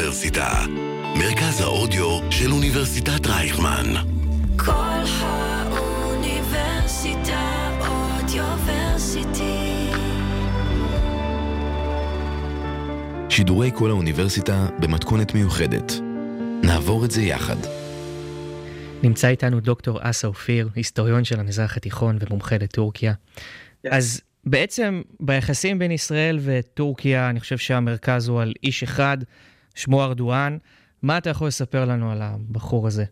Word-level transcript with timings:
האוניברסיטה, 0.00 0.64
מרכז 1.18 1.60
האודיו 1.60 2.20
של 2.30 2.52
אוניברסיטת 2.52 3.26
רייכמן. 3.26 3.94
כל 4.56 4.72
האוניברסיטה 5.20 6.50
אודיוורסיטי. 7.88 9.90
שידורי 13.28 13.70
כל 13.74 13.90
האוניברסיטה 13.90 14.66
במתכונת 14.78 15.34
מיוחדת. 15.34 15.92
נעבור 16.64 17.04
את 17.04 17.10
זה 17.10 17.22
יחד. 17.22 17.56
נמצא 19.02 19.28
איתנו 19.28 19.60
דוקטור 19.60 19.98
אסא 20.02 20.26
אופיר, 20.26 20.68
היסטוריון 20.74 21.24
של 21.24 21.40
המזרח 21.40 21.76
התיכון 21.76 22.18
ומומחה 22.20 22.58
לטורקיה. 22.58 23.12
אז 23.90 24.20
בעצם 24.44 25.02
ביחסים 25.20 25.78
בין 25.78 25.90
ישראל 25.90 26.38
וטורקיה, 26.42 27.30
אני 27.30 27.40
חושב 27.40 27.58
שהמרכז 27.58 28.28
הוא 28.28 28.40
על 28.40 28.52
איש 28.62 28.82
אחד, 28.82 29.18
שמו 29.80 30.02
ארדואן. 30.02 30.58
מה 31.02 31.18
אתה 31.18 31.30
יכול 31.30 31.48
לספר 31.48 31.84
לנו 31.84 32.12
על 32.12 32.22
הבחור 32.22 32.86
הזה? 32.86 33.04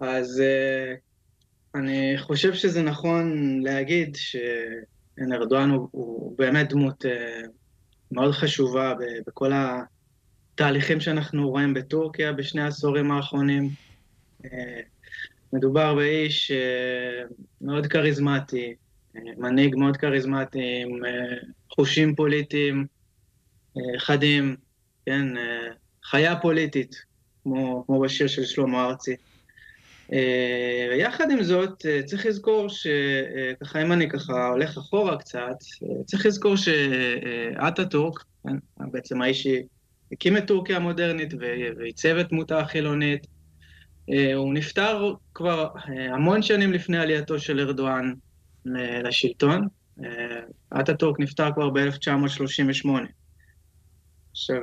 אז 0.00 0.42
uh, 0.42 1.78
אני 1.78 2.14
חושב 2.18 2.54
שזה 2.54 2.82
נכון 2.82 3.60
להגיד 3.62 4.16
שארדואן 4.16 5.70
הוא, 5.70 5.88
הוא 5.90 6.38
באמת 6.38 6.68
דמות 6.68 7.04
uh, 7.04 7.08
מאוד 8.12 8.32
חשובה 8.32 8.94
בכל 9.26 9.52
התהליכים 10.54 11.00
שאנחנו 11.00 11.50
רואים 11.50 11.74
בטורקיה 11.74 12.32
בשני 12.32 12.62
העשורים 12.62 13.10
האחרונים. 13.10 13.70
Uh, 14.44 14.46
מדובר 15.52 15.94
באיש 15.94 16.52
מאוד 17.60 17.86
כריזמטי, 17.86 18.74
מנהיג 19.14 19.76
מאוד 19.76 19.96
כריזמטי, 19.96 20.82
עם 20.82 21.00
חושים 21.70 22.14
פוליטיים 22.14 22.86
חדים, 23.98 24.56
כן, 25.06 25.26
חיה 26.04 26.36
פוליטית, 26.36 26.96
כמו, 27.42 27.84
כמו 27.86 28.00
בשיר 28.00 28.26
של 28.26 28.44
שלמה 28.44 28.84
ארצי. 28.84 29.16
ויחד 30.90 31.30
עם 31.30 31.42
זאת, 31.42 31.86
צריך 32.04 32.26
לזכור 32.26 32.68
שככה, 32.68 33.82
אם 33.82 33.92
אני 33.92 34.08
ככה 34.08 34.48
הולך 34.48 34.78
אחורה 34.78 35.18
קצת, 35.18 35.56
צריך 36.04 36.26
לזכור 36.26 36.56
שאטאטורק, 36.56 38.24
כן, 38.44 38.56
בעצם 38.78 39.22
האיש 39.22 39.46
שהקים 39.46 40.36
את 40.36 40.46
טורקיה 40.46 40.76
המודרנית 40.76 41.34
ועיצב 41.78 42.16
את 42.16 42.28
דמותה 42.28 42.60
החילונית, 42.60 43.26
הוא 44.34 44.54
נפטר 44.54 45.12
כבר 45.34 45.68
המון 45.86 46.42
שנים 46.42 46.72
לפני 46.72 46.98
עלייתו 46.98 47.38
של 47.38 47.60
ארדואן 47.60 48.12
לשלטון. 49.04 49.68
אטאטורק 50.80 51.20
נפטר 51.20 51.52
כבר 51.54 51.70
ב-1938. 51.70 52.88
עכשיו, 54.34 54.60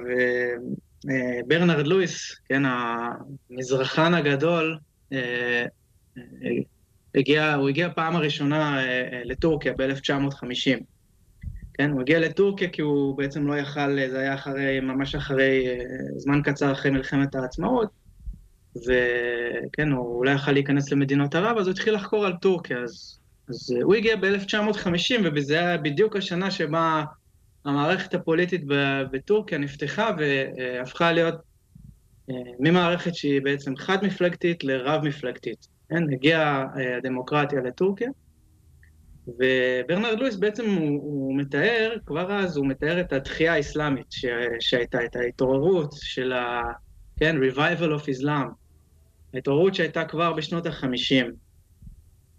ברנרד 1.48 1.88
לואיס, 1.88 2.36
כן, 2.46 2.62
המזרחן 2.66 4.14
הגדול, 4.14 4.78
הגיע, 7.16 7.54
הוא 7.54 7.70
הגיע 7.70 7.90
פעם 7.96 8.16
הראשונה 8.16 8.78
לטורקיה 9.26 9.74
ב-1950. 9.74 10.84
כן, 11.74 11.92
הוא 11.92 12.02
הגיע 12.02 12.20
לטורקיה 12.20 12.70
כי 12.70 12.82
הוא 12.82 13.18
בעצם 13.18 13.48
לא 13.48 13.58
יכל, 13.58 14.10
זה 14.10 14.20
היה 14.20 14.36
אחרי, 14.36 14.80
ממש 14.80 15.16
אחרי, 15.16 15.78
זמן 16.18 16.42
קצר 16.44 16.72
אחרי 16.72 16.92
מלחמת 16.92 17.36
העצמאות, 17.36 17.90
וכן, 18.76 19.92
הוא 19.92 20.26
לא 20.26 20.32
יכל 20.32 20.52
להיכנס 20.52 20.92
למדינות 20.92 21.36
ערב, 21.36 21.58
אז 21.58 21.68
הוא 21.68 21.72
התחיל 21.72 21.96
לחקור 21.96 22.26
על 22.26 22.34
טורקיה, 22.42 22.78
אז 22.78 23.18
אז 23.50 23.76
הוא 23.82 23.96
הגיע 23.96 24.16
ב-1950, 24.16 25.22
ובזה 25.24 25.60
היה 25.60 25.78
בדיוק 25.78 26.16
השנה 26.16 26.52
שבה 26.52 27.04
המערכת 27.66 28.14
הפוליטית 28.14 28.62
בטורקיה 29.12 29.58
נפתחה 29.58 30.12
והפכה 30.18 31.12
להיות 31.12 31.36
ממערכת 32.60 33.16
שהיא 33.16 33.42
בעצם 33.42 33.76
חד-מפלגתית 33.76 34.64
לרב-מפלגתית. 34.64 35.68
כן, 35.90 36.04
הגיעה 36.14 36.66
הדמוקרטיה 36.98 37.62
לטורקיה, 37.62 38.10
וברנרד 39.28 40.20
לואיס 40.20 40.36
בעצם 40.36 40.66
הוא, 40.66 41.02
הוא 41.04 41.38
מתאר, 41.38 41.96
כבר 42.06 42.34
אז 42.34 42.58
הוא 42.58 42.68
מתאר 42.68 43.02
את 43.02 43.14
התחייה 43.14 43.54
האסלאמית 43.54 44.12
ש, 44.12 44.26
שהייתה, 44.60 45.06
את 45.06 45.16
ההתעוררות 45.16 45.94
של 45.94 46.32
ה... 46.34 46.62
כן, 47.18 47.36
revival 47.38 48.00
of 48.00 48.04
Islam, 48.20 48.48
ההתעוררות 49.34 49.76
שהייתה 49.76 50.06
כבר 50.06 50.34
בשנות 50.34 50.66
ה-50. 50.66 51.32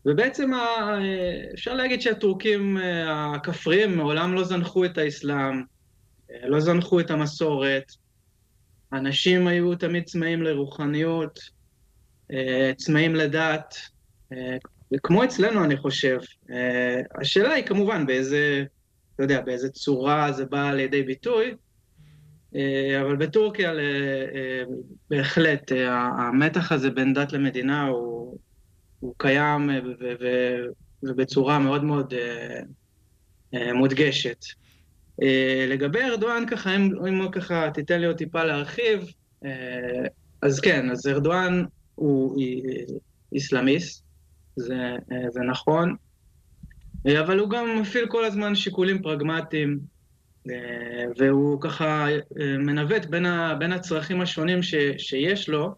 ובעצם 0.06 0.50
אפשר 1.54 1.74
להגיד 1.74 2.00
שהטורקים 2.02 2.76
הכפריים 3.08 3.96
מעולם 3.96 4.34
לא 4.34 4.44
זנחו 4.44 4.84
את 4.84 4.98
האסלאם, 4.98 5.62
לא 6.44 6.60
זנחו 6.60 7.00
את 7.00 7.10
המסורת, 7.10 7.92
אנשים 8.92 9.46
היו 9.46 9.74
תמיד 9.74 10.04
צמאים 10.04 10.42
לרוחניות, 10.42 11.38
צמאים 12.76 13.14
לדת, 13.14 13.74
וכמו 14.94 15.24
אצלנו 15.24 15.64
אני 15.64 15.76
חושב. 15.76 16.18
השאלה 17.20 17.52
היא 17.52 17.64
כמובן 17.64 18.06
באיזה, 18.06 18.64
אתה 19.14 19.22
יודע, 19.22 19.40
באיזה 19.40 19.68
צורה 19.68 20.32
זה 20.32 20.44
בא 20.44 20.72
לידי 20.72 21.02
ביטוי, 21.02 21.54
אבל 23.00 23.16
בטורקיה 23.18 23.72
בהחלט 25.10 25.72
המתח 26.18 26.72
הזה 26.72 26.90
בין 26.90 27.14
דת 27.14 27.32
למדינה 27.32 27.86
הוא... 27.86 28.38
הוא 29.02 29.14
קיים 29.18 29.70
ובצורה 31.02 31.58
מאוד 31.58 31.84
מאוד 31.84 32.14
מודגשת. 33.74 34.44
לגבי 35.68 36.00
ארדואן, 36.00 36.44
ככה, 36.46 36.76
אם, 36.76 37.06
אם 37.06 37.30
ככה 37.30 37.70
תיתן 37.74 38.00
לי 38.00 38.06
עוד 38.06 38.16
טיפה 38.16 38.44
להרחיב, 38.44 39.12
אז 40.42 40.60
כן, 40.60 40.90
אז 40.90 41.06
ארדואן 41.06 41.64
הוא 41.94 42.42
איסלאמיסט, 43.32 44.04
זה, 44.56 44.96
זה 45.30 45.40
נכון, 45.40 45.96
אבל 47.20 47.38
הוא 47.38 47.50
גם 47.50 47.80
מפעיל 47.80 48.06
כל 48.06 48.24
הזמן 48.24 48.54
שיקולים 48.54 49.02
פרגמטיים, 49.02 49.78
והוא 51.18 51.60
ככה 51.60 52.06
מנווט 52.58 53.04
בין, 53.04 53.26
ה, 53.26 53.54
בין 53.58 53.72
הצרכים 53.72 54.20
השונים 54.20 54.62
ש, 54.62 54.74
שיש 54.98 55.48
לו, 55.48 55.74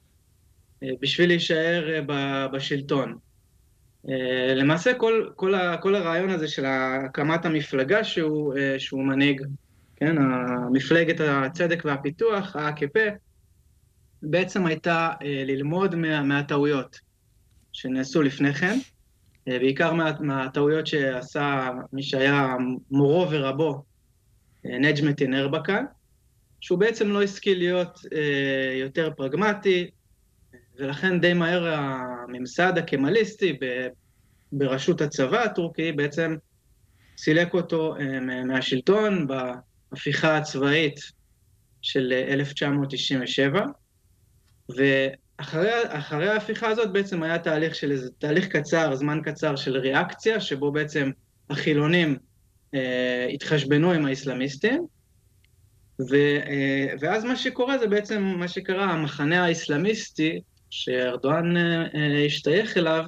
בשביל 1.01 1.29
להישאר 1.29 2.01
בשלטון. 2.53 3.19
למעשה 4.57 4.95
כל, 4.95 5.29
כל, 5.37 5.55
ה, 5.55 5.77
כל 5.77 5.95
הרעיון 5.95 6.31
הזה 6.31 6.49
של 6.49 6.65
הקמת 6.67 7.45
המפלגה 7.45 8.05
שהוא, 8.05 8.55
שהוא 8.79 9.05
מנהיג, 9.05 9.43
כן, 9.97 10.17
מפלגת 10.73 11.21
הצדק 11.21 11.83
והפיתוח, 11.85 12.57
ה-AKP, 12.57 12.99
בעצם 14.23 14.67
הייתה 14.67 15.11
ללמוד 15.21 15.95
מה, 15.95 16.23
מהטעויות 16.23 16.99
שנעשו 17.73 18.23
לפני 18.23 18.55
כן, 18.55 18.79
בעיקר 19.47 19.93
מה, 19.93 20.13
מהטעויות 20.21 20.87
שעשה 20.87 21.71
מי 21.93 22.03
שהיה 22.03 22.57
מורו 22.91 23.31
ורבו, 23.31 23.83
נג'מטין 24.65 25.35
ארבקן, 25.35 25.85
שהוא 26.61 26.79
בעצם 26.79 27.09
לא 27.09 27.23
השכיל 27.23 27.59
להיות 27.59 28.01
יותר 28.81 29.11
פרגמטי, 29.17 29.91
ולכן 30.79 31.21
די 31.21 31.33
מהר 31.33 31.67
הממסד 31.67 32.79
הקמליסטי 32.79 33.59
בראשות 34.53 35.01
הצבא 35.01 35.43
הטורקי 35.43 35.93
בעצם 35.93 36.37
סילק 37.17 37.55
אותו 37.55 37.95
מהשלטון 38.47 39.27
בהפיכה 39.27 40.37
הצבאית 40.37 41.01
של 41.83 42.13
1997, 42.13 43.65
ואחרי 44.69 46.29
ההפיכה 46.29 46.69
הזאת 46.69 46.93
בעצם 46.93 47.23
היה 47.23 47.39
תהליך 47.39 47.75
של 47.75 47.91
איזה 47.93 48.11
תהליך 48.19 48.49
קצר, 48.49 48.95
זמן 48.95 49.21
קצר 49.25 49.57
של 49.57 49.77
ריאקציה, 49.77 50.41
שבו 50.41 50.73
בעצם 50.73 51.11
החילונים 51.51 52.17
אה, 52.75 53.27
התחשבנו 53.33 53.93
עם 53.93 54.07
האסלאמיסטים, 54.07 54.87
ו, 56.11 56.15
אה, 56.47 56.87
ואז 57.01 57.25
מה 57.25 57.37
שקורה 57.37 57.79
זה 57.79 57.87
בעצם 57.87 58.23
מה 58.23 58.49
שקרה, 58.49 58.85
המחנה 58.85 59.45
האסלאמיסטי 59.45 60.41
שארדואן 60.77 61.55
השתייך 62.27 62.77
אליו, 62.77 63.05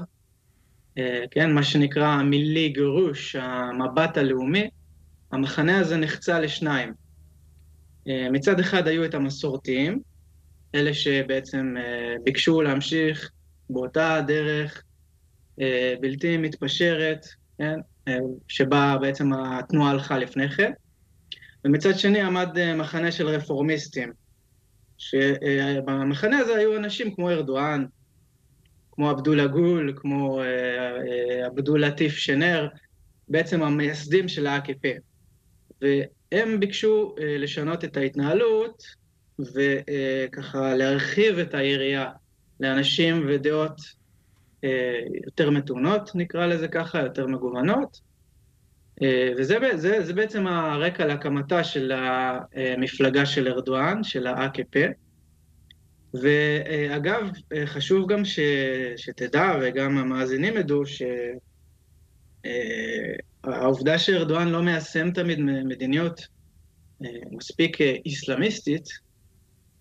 כן, 1.31 1.53
מה 1.53 1.63
שנקרא 1.63 2.23
מילי 2.23 2.69
גירוש, 2.69 3.37
המבט 3.37 4.17
הלאומי, 4.17 4.71
המחנה 5.33 5.79
הזה 5.79 5.97
נחצה 5.97 6.41
לשניים. 6.41 6.93
מצד 8.07 8.61
אחד 8.61 8.89
היו 8.89 9.05
את 9.05 9.15
המסורתיים, 9.15 10.01
אלה 10.75 10.95
שבעצם 10.95 11.75
ביקשו 12.25 12.63
להמשיך 12.63 13.31
באותה 13.71 14.21
דרך 14.27 14.83
בלתי 16.01 16.37
מתפשרת, 16.37 17.27
כן, 17.59 17.79
שבה 18.49 18.97
בעצם 19.01 19.33
התנועה 19.33 19.91
הלכה 19.91 20.19
לפני 20.19 20.49
כן, 20.49 20.73
ומצד 21.65 21.99
שני 21.99 22.21
עמד 22.21 22.75
מחנה 22.75 23.13
של 23.13 23.29
רפורמיסטים, 23.29 24.13
שבמחנה 24.99 26.39
הזה 26.39 26.57
היו 26.57 26.77
אנשים 26.77 27.15
כמו 27.15 27.31
ארדואן, 27.31 27.85
כמו 28.93 29.11
עבדולה 29.11 29.47
גול, 29.47 29.93
כמו 29.97 30.41
עבדול 31.45 31.85
לטיף 31.85 32.15
שנר, 32.15 32.69
בעצם 33.29 33.63
המייסדים 33.63 34.29
של 34.29 34.47
ה-AKP. 34.47 34.87
הם 36.33 36.61
ביקשו 36.61 37.15
לשנות 37.39 37.85
את 37.85 37.97
ההתנהלות 37.97 38.83
וככה 39.39 40.75
להרחיב 40.75 41.39
את 41.39 41.55
היריעה 41.55 42.11
לאנשים 42.61 43.27
ודעות 43.29 43.81
יותר 45.25 45.51
מתונות, 45.51 46.11
נקרא 46.15 46.47
לזה 46.47 46.69
ככה, 46.69 47.01
יותר 47.01 47.27
מגוונות. 47.27 48.01
וזה 49.39 49.59
זה, 49.75 50.05
זה 50.05 50.13
בעצם 50.13 50.47
הרקע 50.47 51.07
להקמתה 51.07 51.65
של 51.65 51.93
המפלגה 51.93 53.27
של 53.27 53.49
ארדואן, 53.49 54.05
של 54.05 54.27
ה-AKP. 54.27 54.79
ואגב, 56.23 57.31
חשוב 57.67 58.13
גם 58.13 58.25
ש, 58.25 58.41
שתדע, 58.97 59.53
וגם 59.63 59.99
המאזינים 59.99 60.57
ידעו, 60.57 60.83
שהעובדה 63.45 63.99
שארדואן 63.99 64.49
לא 64.49 64.63
מיישם 64.63 65.11
תמיד 65.11 65.41
מדיניות 65.41 66.21
מספיק 67.31 67.81
איסלאמיסטית, 67.81 68.89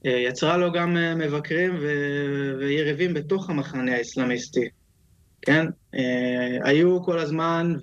יצרה 0.04 0.58
לו 0.58 0.72
גם 0.72 0.98
מבקרים 1.18 1.78
ויריבים 2.60 3.14
בתוך 3.14 3.50
המחנה 3.50 3.96
האסלאמיסטי. 3.96 4.70
כן? 5.46 5.66
היו 6.64 7.04
כל 7.04 7.20
הזמן, 7.20 7.76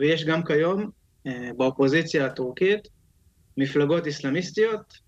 ויש 0.00 0.24
גם 0.24 0.44
כיום, 0.44 0.90
באופוזיציה 1.56 2.26
הטורקית, 2.26 2.88
מפלגות 3.56 4.06
איסלאמיסטיות, 4.06 4.98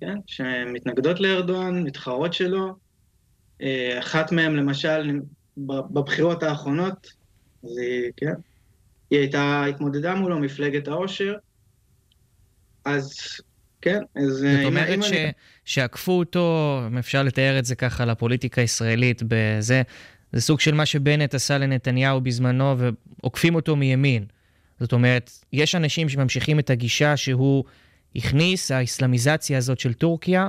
כן? 0.00 0.18
שמתנגדות 0.26 1.20
לארדואן, 1.20 1.82
מתחרות 1.82 2.32
שלו. 2.32 2.74
אחת 3.98 4.32
מהן, 4.32 4.56
למשל, 4.56 5.20
בבחירות 5.56 6.42
האחרונות, 6.42 7.12
זה, 7.62 7.84
כן? 8.16 8.32
היא 9.10 9.18
הייתה, 9.18 9.64
התמודדה 9.64 10.14
מולו, 10.14 10.38
מפלגת 10.38 10.88
העושר. 10.88 11.34
אז 12.84 13.16
כן, 13.80 14.00
אז... 14.16 14.28
זאת 14.28 14.64
אומרת 14.64 15.02
ש... 15.02 15.12
אני... 15.12 15.32
שעקפו 15.64 16.12
אותו, 16.12 16.78
אם 16.86 16.98
אפשר 16.98 17.22
לתאר 17.22 17.58
את 17.58 17.64
זה 17.64 17.74
ככה 17.74 18.04
לפוליטיקה 18.04 18.60
הישראלית, 18.60 19.22
בזה, 19.28 19.82
זה 20.32 20.40
סוג 20.40 20.60
של 20.60 20.74
מה 20.74 20.86
שבנט 20.86 21.34
עשה 21.34 21.58
לנתניהו 21.58 22.20
בזמנו, 22.20 22.76
ועוקפים 22.78 23.54
אותו 23.54 23.76
מימין. 23.76 24.24
זאת 24.80 24.92
אומרת, 24.92 25.30
יש 25.52 25.74
אנשים 25.74 26.08
שממשיכים 26.08 26.58
את 26.58 26.70
הגישה 26.70 27.16
שהוא 27.16 27.64
הכניס, 28.16 28.70
האסלאמיזציה 28.70 29.58
הזאת 29.58 29.80
של 29.80 29.92
טורקיה, 29.92 30.48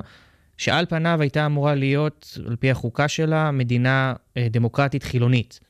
שעל 0.56 0.86
פניו 0.86 1.18
הייתה 1.20 1.46
אמורה 1.46 1.74
להיות, 1.74 2.38
על 2.46 2.56
פי 2.56 2.70
החוקה 2.70 3.08
שלה, 3.08 3.50
מדינה 3.50 4.14
אה, 4.36 4.46
דמוקרטית 4.50 5.02
חילונית. 5.02 5.60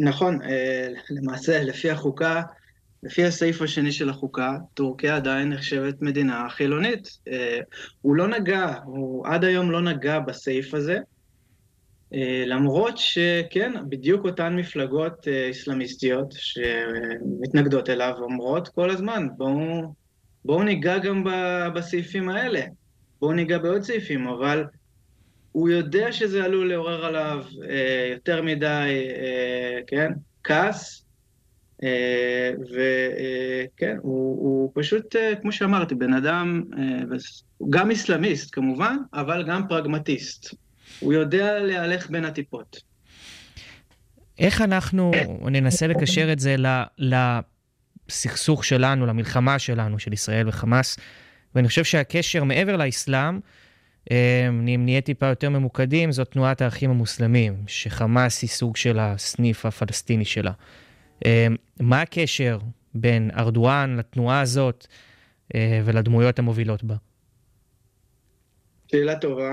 נכון, 0.00 0.42
אה, 0.42 0.88
למעשה, 1.10 1.62
לפי 1.62 1.90
החוקה, 1.90 2.42
לפי 3.02 3.24
הסעיף 3.24 3.62
השני 3.62 3.92
של 3.92 4.10
החוקה, 4.10 4.56
טורקיה 4.74 5.16
עדיין 5.16 5.48
נחשבת 5.48 6.02
מדינה 6.02 6.46
חילונית. 6.50 7.18
אה, 7.28 7.58
הוא 8.02 8.16
לא 8.16 8.28
נגע, 8.28 8.74
הוא 8.84 9.26
עד 9.26 9.44
היום 9.44 9.70
לא 9.70 9.80
נגע 9.80 10.18
בסעיף 10.18 10.74
הזה, 10.74 10.98
למרות 12.46 12.98
שכן, 12.98 13.72
בדיוק 13.88 14.24
אותן 14.24 14.56
מפלגות 14.56 15.28
אסלאמיסטיות 15.50 16.34
שמתנגדות 16.36 17.90
אליו 17.90 18.14
אומרות 18.18 18.68
כל 18.68 18.90
הזמן, 18.90 19.26
בואו 19.36 19.94
בוא 20.44 20.64
ניגע 20.64 20.98
גם 20.98 21.24
בסעיפים 21.74 22.28
האלה, 22.28 22.60
בואו 23.20 23.32
ניגע 23.32 23.58
בעוד 23.58 23.82
סעיפים, 23.82 24.26
אבל 24.26 24.64
הוא 25.52 25.68
יודע 25.68 26.12
שזה 26.12 26.44
עלול 26.44 26.68
לעורר 26.68 27.04
עליו 27.04 27.44
אה, 27.68 28.08
יותר 28.14 28.42
מדי, 28.42 29.06
אה, 29.16 29.80
כן, 29.86 30.12
כעס, 30.44 31.04
אה, 31.82 32.50
וכן, 32.60 33.96
הוא, 34.02 34.38
הוא 34.40 34.72
פשוט, 34.74 35.16
אה, 35.16 35.34
כמו 35.42 35.52
שאמרתי, 35.52 35.94
בן 35.94 36.12
אדם, 36.12 36.62
אה, 36.78 37.16
גם 37.70 37.90
אסלאמיסט 37.90 38.54
כמובן, 38.54 38.96
אבל 39.14 39.44
גם 39.48 39.68
פרגמטיסט. 39.68 40.54
הוא 41.00 41.12
יודע 41.12 41.58
להלך 41.58 42.10
בין 42.10 42.24
הטיפות. 42.24 42.76
איך 44.38 44.60
אנחנו 44.60 45.12
ננסה 45.50 45.86
לקשר 45.86 46.32
את 46.32 46.38
זה 46.38 46.56
לסכסוך 48.08 48.64
שלנו, 48.64 49.06
למלחמה 49.06 49.58
שלנו, 49.58 49.98
של 49.98 50.12
ישראל 50.12 50.48
וחמאס? 50.48 50.98
ואני 51.54 51.68
חושב 51.68 51.84
שהקשר 51.84 52.44
מעבר 52.44 52.76
לאסלאם, 52.76 53.40
אם 54.10 54.80
נהיה 54.84 55.00
טיפה 55.00 55.26
יותר 55.26 55.50
ממוקדים, 55.50 56.12
זאת 56.12 56.30
תנועת 56.30 56.62
האחים 56.62 56.90
המוסלמים, 56.90 57.64
שחמאס 57.66 58.42
היא 58.42 58.50
סוג 58.50 58.76
של 58.76 58.98
הסניף 58.98 59.66
הפלסטיני 59.66 60.24
שלה. 60.24 60.52
מה 61.80 62.00
הקשר 62.00 62.58
בין 62.94 63.30
ארדואן 63.36 63.96
לתנועה 63.96 64.40
הזאת 64.40 64.86
ולדמויות 65.84 66.38
המובילות 66.38 66.84
בה? 66.84 66.94
שאלה 68.90 69.18
טובה. 69.18 69.50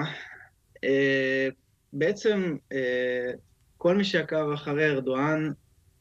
אה, 0.83 1.47
בעצם 1.93 2.55
אה, 2.71 3.31
כל 3.77 3.97
מי 3.97 4.03
שעקב 4.03 4.51
אחרי 4.53 4.89
ארדואן, 4.89 5.51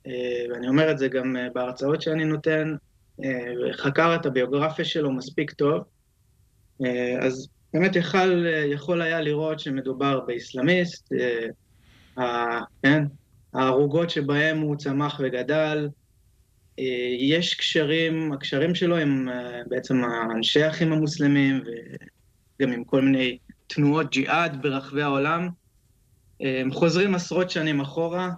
אה, 0.07 0.45
ואני 0.51 0.69
אומר 0.69 0.91
את 0.91 0.99
זה 0.99 1.09
גם 1.09 1.37
בהרצאות 1.55 2.03
שאני 2.03 2.25
נותן, 2.25 2.75
חקר 3.73 4.15
את 4.15 4.27
הביוגרפיה 4.27 4.85
שלו 4.85 5.13
מספיק 5.13 5.51
טוב, 5.51 5.85
אז 7.21 7.49
באמת 7.73 7.97
יכל, 7.97 8.47
יכול 8.73 9.03
היה 9.03 9.21
לראות 9.21 9.61
שמדובר 9.61 10.21
באסלאמיסט, 10.21 11.13
כן, 12.83 13.05
הערוגות 13.55 14.11
שבהם 14.11 14.59
הוא 14.59 14.77
צמח 14.77 15.21
וגדל, 15.25 15.89
יש 17.19 17.55
קשרים, 17.55 18.33
הקשרים 18.33 18.75
שלו 18.75 18.99
הם 18.99 19.29
בעצם 19.67 20.03
אנשי 20.37 20.63
האחים 20.63 20.93
המוסלמים 20.93 21.65
וגם 22.61 22.73
עם 22.73 22.85
כל 22.85 23.03
מיני 23.03 23.39
תנועות 23.75 24.11
ג'יהאד 24.11 24.63
ברחבי 24.63 25.03
העולם. 25.03 25.49
הם 26.41 26.73
חוזרים 26.73 27.15
עשרות 27.15 27.51
שנים 27.51 27.81
אחורה, 27.81 28.31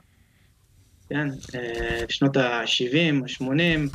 כן, 1.09 1.29
אה, 1.55 2.05
שנות 2.09 2.37
ה-70, 2.37 3.45
ה-80. 3.45 3.91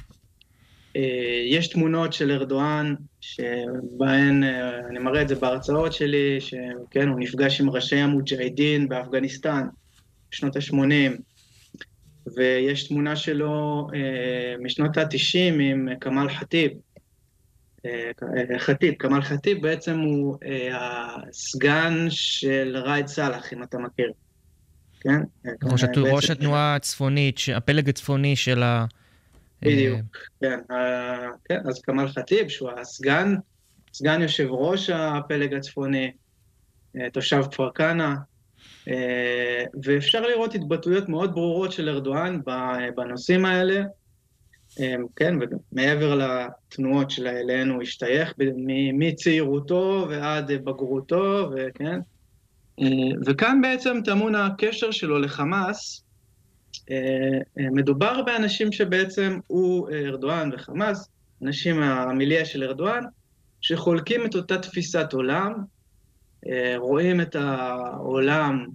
יש 1.45 1.67
תמונות 1.67 2.13
של 2.13 2.31
ארדואן, 2.31 2.95
שבהן, 3.21 4.43
אה, 4.43 4.79
אני 4.89 4.99
מראה 4.99 5.21
את 5.21 5.27
זה 5.27 5.35
בהרצאות 5.35 5.93
שלי, 5.93 6.41
שכן, 6.41 7.07
הוא 7.07 7.19
נפגש 7.19 7.61
עם 7.61 7.69
ראשי 7.69 7.95
המוג'הידין 7.95 8.89
באפגניסטן 8.89 9.67
בשנות 10.31 10.55
ה-80, 10.55 11.21
ויש 12.35 12.87
תמונה 12.87 13.15
שלו 13.15 13.87
אה, 13.93 14.55
משנות 14.63 14.97
ה-90 14.97 15.61
עם 15.61 15.89
כמאל 16.01 16.29
ח'טיב, 16.29 16.71
אה, 16.71 16.77
ח'טיב, 18.57 18.93
כמאל 18.99 19.21
ח'טיב 19.21 19.61
בעצם 19.61 19.99
הוא 19.99 20.37
אה, 20.45 20.77
הסגן 21.29 22.05
של 22.09 22.77
ראאד 22.77 23.07
סאלח, 23.07 23.53
אם 23.53 23.63
אתה 23.63 23.77
מכיר. 23.77 24.11
כן? 24.99 25.21
ראש, 25.63 25.83
בעצם... 25.83 26.05
ראש 26.05 26.29
התנועה 26.29 26.75
הצפונית, 26.75 27.39
הפלג 27.55 27.89
הצפוני 27.89 28.35
של 28.35 28.63
ה... 28.63 28.85
בדיוק, 29.61 30.17
כן. 30.41 30.59
כן, 31.45 31.59
אז 31.65 31.81
כמאל 31.81 32.07
ח'טיב, 32.07 32.47
שהוא 32.47 32.69
הסגן, 32.71 33.35
סגן 33.93 34.21
יושב 34.21 34.47
ראש 34.49 34.89
הפלג 34.89 35.53
הצפוני, 35.53 36.11
תושב 37.13 37.41
כפר 37.51 37.69
כנא, 37.71 38.13
ואפשר 39.83 40.21
לראות 40.21 40.55
התבטאויות 40.55 41.09
מאוד 41.09 41.33
ברורות 41.33 41.71
של 41.71 41.89
ארדואן 41.89 42.39
בנושאים 42.95 43.45
האלה. 43.45 43.83
אמ, 44.79 45.05
כן, 45.15 45.35
ומעבר 45.71 46.15
לתנועות 46.15 47.11
שלאליהן 47.11 47.69
הוא 47.69 47.81
השתייך, 47.81 48.33
מצעירותו 48.93 50.05
ועד 50.09 50.51
בגרותו, 50.51 51.49
וכן. 51.55 51.99
אה, 52.81 52.85
וכאן 53.25 53.61
בעצם 53.61 53.97
טמון 54.05 54.35
הקשר 54.35 54.91
שלו 54.91 55.19
לחמאס. 55.19 56.03
אה, 56.91 56.95
אה, 57.59 57.69
מדובר 57.71 58.21
באנשים 58.21 58.71
שבעצם 58.71 59.39
הוא, 59.47 59.89
ארדואן 59.89 60.49
וחמאס, 60.53 61.09
אנשים 61.43 61.79
מהמיליה 61.79 62.45
של 62.45 62.63
ארדואן, 62.63 63.03
שחולקים 63.61 64.25
את 64.25 64.35
אותה 64.35 64.57
תפיסת 64.57 65.13
עולם, 65.13 65.53
רואים 66.77 67.21
את 67.21 67.35
העולם 67.35 68.65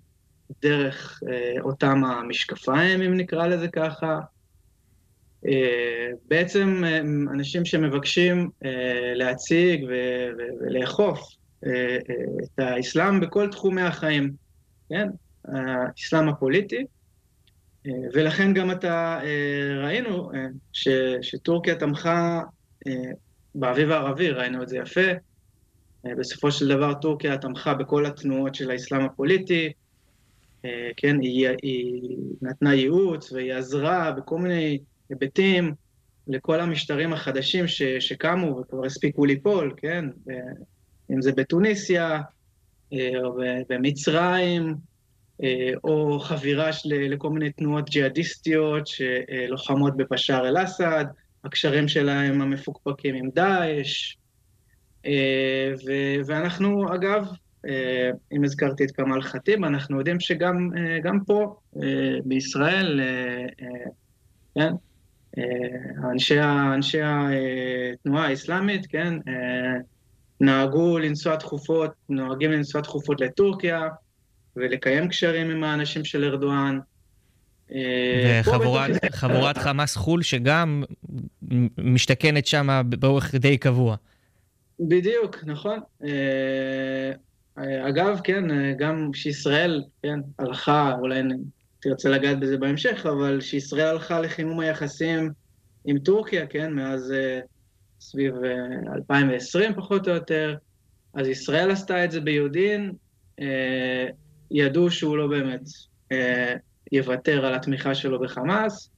דרך 0.63 1.21
אותם 1.61 2.05
המשקפיים, 2.05 3.03
אם 3.03 3.17
נקרא 3.17 3.47
לזה 3.47 3.69
ככה, 3.69 4.21
בעצם 6.29 6.83
אנשים 7.33 7.65
שמבקשים 7.65 8.51
אה, 8.65 9.13
להציג 9.15 9.87
ולאכוף 10.61 11.21
אה, 11.67 11.99
את 12.45 12.59
האסלאם 12.59 13.21
בכל 13.21 13.49
תחומי 13.51 13.83
החיים, 13.83 14.33
כן? 14.89 15.09
האסלאם 15.45 16.29
הפוליטי, 16.29 16.85
ולכן 18.13 18.55
גם 18.55 18.71
אתה, 18.71 19.21
ראינו 19.83 20.31
ש, 20.73 20.89
שטורקיה 21.23 21.75
תמכה 21.75 22.41
באביב 23.55 23.91
הערבי, 23.91 24.31
ראינו 24.31 24.63
את 24.63 24.69
זה 24.69 24.77
יפה. 24.77 25.11
בסופו 26.05 26.53
של 26.53 26.69
דבר 26.69 26.95
טורקיה 26.95 27.39
תמכה 27.39 27.75
בכל 27.75 28.07
התנועות 28.07 28.55
של 28.55 28.71
האסלאם 28.71 29.01
הפוליטי, 29.01 29.73
כן, 30.97 31.21
היא, 31.21 31.49
היא 31.63 32.17
נתנה 32.43 32.75
ייעוץ 32.75 33.33
והיא 33.33 33.53
עזרה 33.53 34.13
בכל 34.13 34.39
מיני 34.39 34.79
היבטים 35.11 35.75
לכל 36.27 36.61
המשטרים 36.61 37.13
החדשים 37.13 37.69
ש, 37.69 37.83
שקמו 37.83 38.59
וכבר 38.59 38.87
הספיקו 38.87 39.25
ליפול, 39.25 39.75
כן? 39.77 40.05
אם 41.11 41.23
זה 41.23 41.33
בתוניסיה, 41.33 42.21
או 42.93 43.39
במצרים, 43.69 44.75
או 45.85 46.21
חבירה 46.21 46.71
לכל 46.85 47.31
מיני 47.31 47.53
תנועות 47.53 47.91
ג'יהאדיסטיות 47.91 48.87
שלוחמות 48.87 49.97
בבשאר 49.97 50.49
אל-אסד, 50.49 51.05
הקשרים 51.45 51.89
שלהם 51.89 52.43
המפוקפקים 52.43 53.15
עם 53.15 53.31
דאעש, 53.35 54.17
ואנחנו, 56.27 56.95
אגב, 56.95 57.27
אם 58.33 58.45
הזכרתי 58.45 58.85
את 58.85 58.91
כמאל 58.91 59.23
ח'טיב, 59.23 59.65
אנחנו 59.65 59.99
יודעים 59.99 60.21
שגם 60.21 61.19
פה, 61.27 61.57
בישראל, 62.25 63.01
כן, 64.55 64.73
אנשי, 66.11 66.41
אנשי 66.75 66.99
התנועה 67.03 68.27
האסלאמית, 68.27 68.87
כן, 68.87 69.15
נהגו 70.41 70.99
לנסוע 70.99 71.37
תכופות, 71.37 71.91
נוהגים 72.09 72.53
לנסוע 72.53 72.81
תכופות 72.81 73.21
לטורקיה 73.21 73.89
ולקיים 74.57 75.09
קשרים 75.09 75.51
עם 75.51 75.65
האנשים 75.65 76.05
של 76.05 76.25
ארדואן. 76.25 76.79
וחבורת 78.45 79.59
חמאס 79.59 79.97
חו"ל 79.97 80.23
שגם 80.23 80.85
משתכנת 81.79 82.47
שם 82.47 82.83
באורך 82.85 83.35
די 83.35 83.59
קבוע. 83.59 83.97
בדיוק, 84.81 85.37
נכון. 85.47 85.81
אגב, 87.89 88.21
כן, 88.25 88.45
גם 88.77 89.11
שישראל, 89.15 89.83
כן, 90.03 90.21
הלכה, 90.39 90.95
אולי 90.99 91.23
תרצה 91.83 92.09
לגעת 92.09 92.41
בזה 92.41 92.59
בהמשך, 92.59 93.07
אבל 93.07 93.41
שישראל 93.41 93.87
הלכה 93.87 94.21
לחימום 94.21 94.61
היחסים 94.61 95.31
עם 95.85 95.99
טורקיה, 95.99 96.47
כן, 96.47 96.73
מאז 96.73 97.15
סביב 98.01 98.35
2020 98.95 99.75
פחות 99.75 100.09
או 100.09 100.15
יותר, 100.15 100.57
אז 101.15 101.27
ישראל 101.29 101.71
עשתה 101.71 102.05
את 102.05 102.11
זה 102.11 102.21
ביודעין, 102.21 102.93
ידעו 104.51 104.91
שהוא 104.91 105.17
לא 105.17 105.27
באמת 105.27 105.61
יוותר 106.93 107.47
על 107.47 107.55
התמיכה 107.55 107.95
שלו 107.95 108.21
בחמאס, 108.21 108.91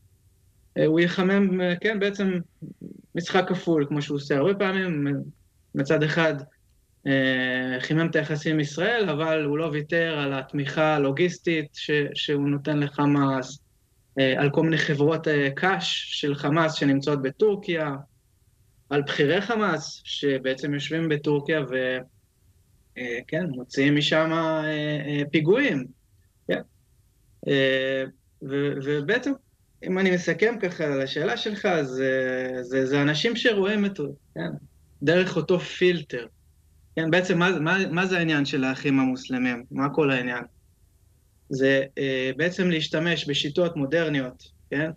הוא 0.86 1.00
יחמם, 1.00 1.60
כן, 1.80 2.00
בעצם 2.00 2.38
משחק 3.14 3.48
כפול, 3.48 3.86
כמו 3.88 4.02
שהוא 4.02 4.16
עושה 4.16 4.36
הרבה 4.36 4.54
פעמים, 4.54 5.06
מצד 5.74 6.02
אחד 6.02 6.34
חימם 7.80 8.06
את 8.10 8.16
היחסים 8.16 8.54
עם 8.54 8.60
ישראל, 8.60 9.08
אבל 9.10 9.44
הוא 9.44 9.58
לא 9.58 9.64
ויתר 9.72 10.18
על 10.18 10.32
התמיכה 10.32 10.94
הלוגיסטית 10.94 11.68
ש, 11.72 11.90
שהוא 12.14 12.48
נותן 12.48 12.78
לחמאס, 12.80 13.58
על 14.16 14.50
כל 14.50 14.62
מיני 14.62 14.78
חברות 14.78 15.28
קש 15.56 16.04
של 16.20 16.34
חמאס 16.34 16.74
שנמצאות 16.74 17.22
בטורקיה, 17.22 17.94
על 18.90 19.02
בכירי 19.02 19.40
חמאס 19.40 20.02
שבעצם 20.04 20.74
יושבים 20.74 21.08
בטורקיה 21.08 21.60
וכן, 21.62 23.44
מוציאים 23.48 23.96
משם 23.96 24.30
פיגועים, 25.30 25.84
כן. 26.48 26.60
ובעצם, 28.82 29.32
אם 29.84 29.98
אני 29.98 30.10
מסכם 30.10 30.54
ככה 30.62 30.84
על 30.84 31.00
השאלה 31.00 31.36
שלך, 31.36 31.68
זה, 31.82 32.48
זה, 32.60 32.86
זה 32.86 33.02
אנשים 33.02 33.36
שרואים 33.36 33.86
את, 33.86 34.00
כן, 34.34 34.50
דרך 35.02 35.36
אותו 35.36 35.60
פילטר. 35.60 36.26
כן, 36.96 37.10
בעצם 37.10 37.38
מה, 37.38 37.58
מה, 37.58 37.78
מה 37.90 38.06
זה 38.06 38.18
העניין 38.18 38.44
של 38.44 38.64
האחים 38.64 39.00
המוסלמים? 39.00 39.64
מה 39.70 39.88
כל 39.90 40.10
העניין? 40.10 40.44
זה 41.48 41.82
אה, 41.98 42.30
בעצם 42.36 42.70
להשתמש 42.70 43.28
בשיטות 43.28 43.76
מודרניות, 43.76 44.42
כן? 44.70 44.90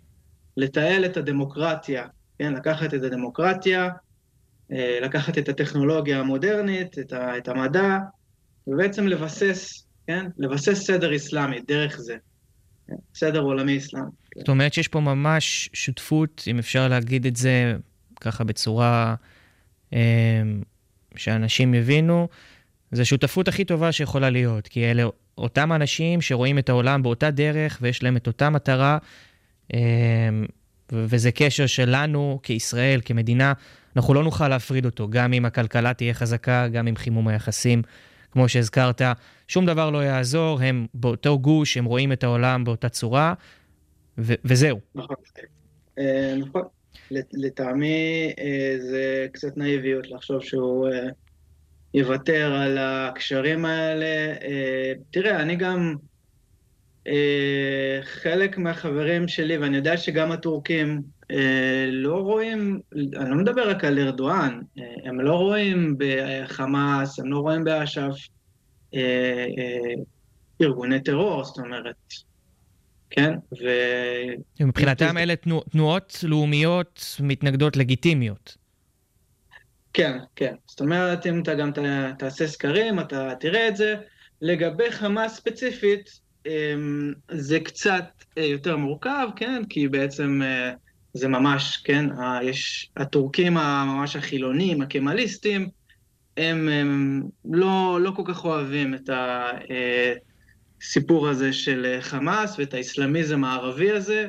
לתעל 0.56 1.04
את 1.04 1.16
הדמוקרטיה, 1.16 2.06
כן? 2.38 2.52
לקחת 2.52 2.94
את 2.94 3.02
הדמוקרטיה, 3.02 3.88
אה, 4.72 4.98
לקחת 5.02 5.38
את 5.38 5.48
הטכנולוגיה 5.48 6.20
המודרנית, 6.20 6.98
את, 6.98 7.12
ה, 7.12 7.38
את 7.38 7.48
המדע, 7.48 7.98
ובעצם 8.66 9.06
לבסס, 9.06 9.86
כן? 10.06 10.26
לבסס 10.38 10.86
סדר 10.86 11.16
אסלאמי 11.16 11.60
דרך 11.60 12.00
זה. 12.00 12.16
כן? 12.86 12.96
סדר 13.14 13.40
עולמי 13.40 13.78
אסלאמי. 13.78 14.10
כן. 14.30 14.40
זאת 14.40 14.48
אומרת 14.48 14.72
שיש 14.72 14.88
פה 14.88 15.00
ממש 15.00 15.70
שותפות, 15.72 16.44
אם 16.46 16.58
אפשר 16.58 16.88
להגיד 16.88 17.26
את 17.26 17.36
זה 17.36 17.76
ככה 18.20 18.44
בצורה... 18.44 19.14
אה, 19.92 20.42
שאנשים 21.16 21.74
יבינו, 21.74 22.28
זו 22.92 23.02
השותפות 23.02 23.48
הכי 23.48 23.64
טובה 23.64 23.92
שיכולה 23.92 24.30
להיות, 24.30 24.68
כי 24.68 24.90
אלה 24.90 25.04
אותם 25.38 25.72
אנשים 25.72 26.20
שרואים 26.20 26.58
את 26.58 26.68
העולם 26.68 27.02
באותה 27.02 27.30
דרך 27.30 27.78
ויש 27.80 28.02
להם 28.02 28.16
את 28.16 28.26
אותה 28.26 28.50
מטרה, 28.50 28.98
אמ, 29.74 29.78
וזה 30.92 31.32
קשר 31.32 31.66
שלנו 31.66 32.40
כישראל, 32.42 33.00
כמדינה, 33.04 33.52
אנחנו 33.96 34.14
לא 34.14 34.24
נוכל 34.24 34.48
להפריד 34.48 34.84
אותו, 34.84 35.08
גם 35.08 35.32
אם 35.32 35.44
הכלכלה 35.44 35.94
תהיה 35.94 36.14
חזקה, 36.14 36.68
גם 36.68 36.86
עם 36.86 36.96
חימום 36.96 37.28
היחסים. 37.28 37.82
כמו 38.30 38.48
שהזכרת, 38.48 39.02
שום 39.48 39.66
דבר 39.66 39.90
לא 39.90 39.98
יעזור, 40.04 40.60
הם 40.60 40.86
באותו 40.94 41.38
גוש, 41.38 41.76
הם 41.76 41.84
רואים 41.84 42.12
את 42.12 42.24
העולם 42.24 42.64
באותה 42.64 42.88
צורה, 42.88 43.34
וזהו. 44.18 44.80
נכון. 44.94 45.16
אה, 45.98 46.34
נכון. 46.38 46.62
לטעמי 47.10 48.32
אה, 48.38 48.76
זה 48.78 49.26
קצת 49.32 49.56
נאיביות 49.56 50.10
לחשוב 50.10 50.42
שהוא 50.42 50.88
אה, 50.88 51.08
יוותר 51.94 52.52
על 52.52 52.78
הקשרים 52.80 53.64
האלה. 53.64 54.34
אה, 54.42 54.92
תראה, 55.10 55.42
אני 55.42 55.56
גם, 55.56 55.94
חלק 58.02 58.58
מהחברים 58.58 59.28
שלי, 59.28 59.58
ואני 59.58 59.76
יודע 59.76 59.96
שגם 59.96 60.32
הטורקים, 60.32 61.02
לא 61.88 62.14
רואים, 62.14 62.80
אני 62.92 63.30
לא 63.30 63.36
מדבר 63.36 63.70
רק 63.70 63.84
על 63.84 63.98
ארדואן, 63.98 64.60
הם 65.04 65.20
לא 65.20 65.34
רואים 65.34 65.96
בחמאס, 65.98 67.18
הם 67.18 67.32
לא 67.32 67.38
רואים 67.38 67.64
באש"ף 67.64 68.28
ארגוני 70.62 71.00
טרור, 71.00 71.44
זאת 71.44 71.58
אומרת, 71.58 71.96
כן? 73.10 73.34
ו... 73.52 73.64
מבחינתם 74.60 75.18
אלה 75.18 75.36
תנוע, 75.36 75.62
תנועות 75.70 76.18
לאומיות 76.22 77.16
מתנגדות 77.20 77.76
לגיטימיות. 77.76 78.56
כן, 79.92 80.18
כן. 80.36 80.54
זאת 80.66 80.80
אומרת, 80.80 81.26
אם 81.26 81.42
אתה 81.42 81.54
גם 81.54 81.70
תעשה 82.18 82.46
סקרים, 82.46 83.00
אתה 83.00 83.34
תראה 83.40 83.68
את 83.68 83.76
זה. 83.76 83.94
לגבי 84.42 84.92
חמאס 84.92 85.36
ספציפית, 85.36 86.20
אמ, 86.46 87.12
זה 87.30 87.60
קצת 87.60 88.04
אה, 88.38 88.44
יותר 88.44 88.76
מורכב, 88.76 89.28
כן? 89.36 89.62
כי 89.68 89.88
בעצם 89.88 90.40
אה, 90.44 90.72
זה 91.14 91.28
ממש, 91.28 91.76
כן, 91.76 92.06
יש 92.42 92.90
הטורקים 92.96 93.56
הממש 93.56 94.16
החילונים, 94.16 94.82
הקמליסטים, 94.82 95.68
הם, 96.36 96.68
הם 96.68 97.22
לא, 97.44 97.98
לא 98.00 98.10
כל 98.10 98.22
כך 98.26 98.44
אוהבים 98.44 98.94
את 98.94 99.08
ה... 99.08 99.50
אה, 100.78 100.86
הסיפור 100.86 101.28
הזה 101.28 101.52
של 101.52 101.86
אה, 101.86 102.02
חמאס 102.02 102.58
ואת 102.58 102.74
האסלאמיזם 102.74 103.44
הערבי 103.44 103.90
הזה. 103.90 104.28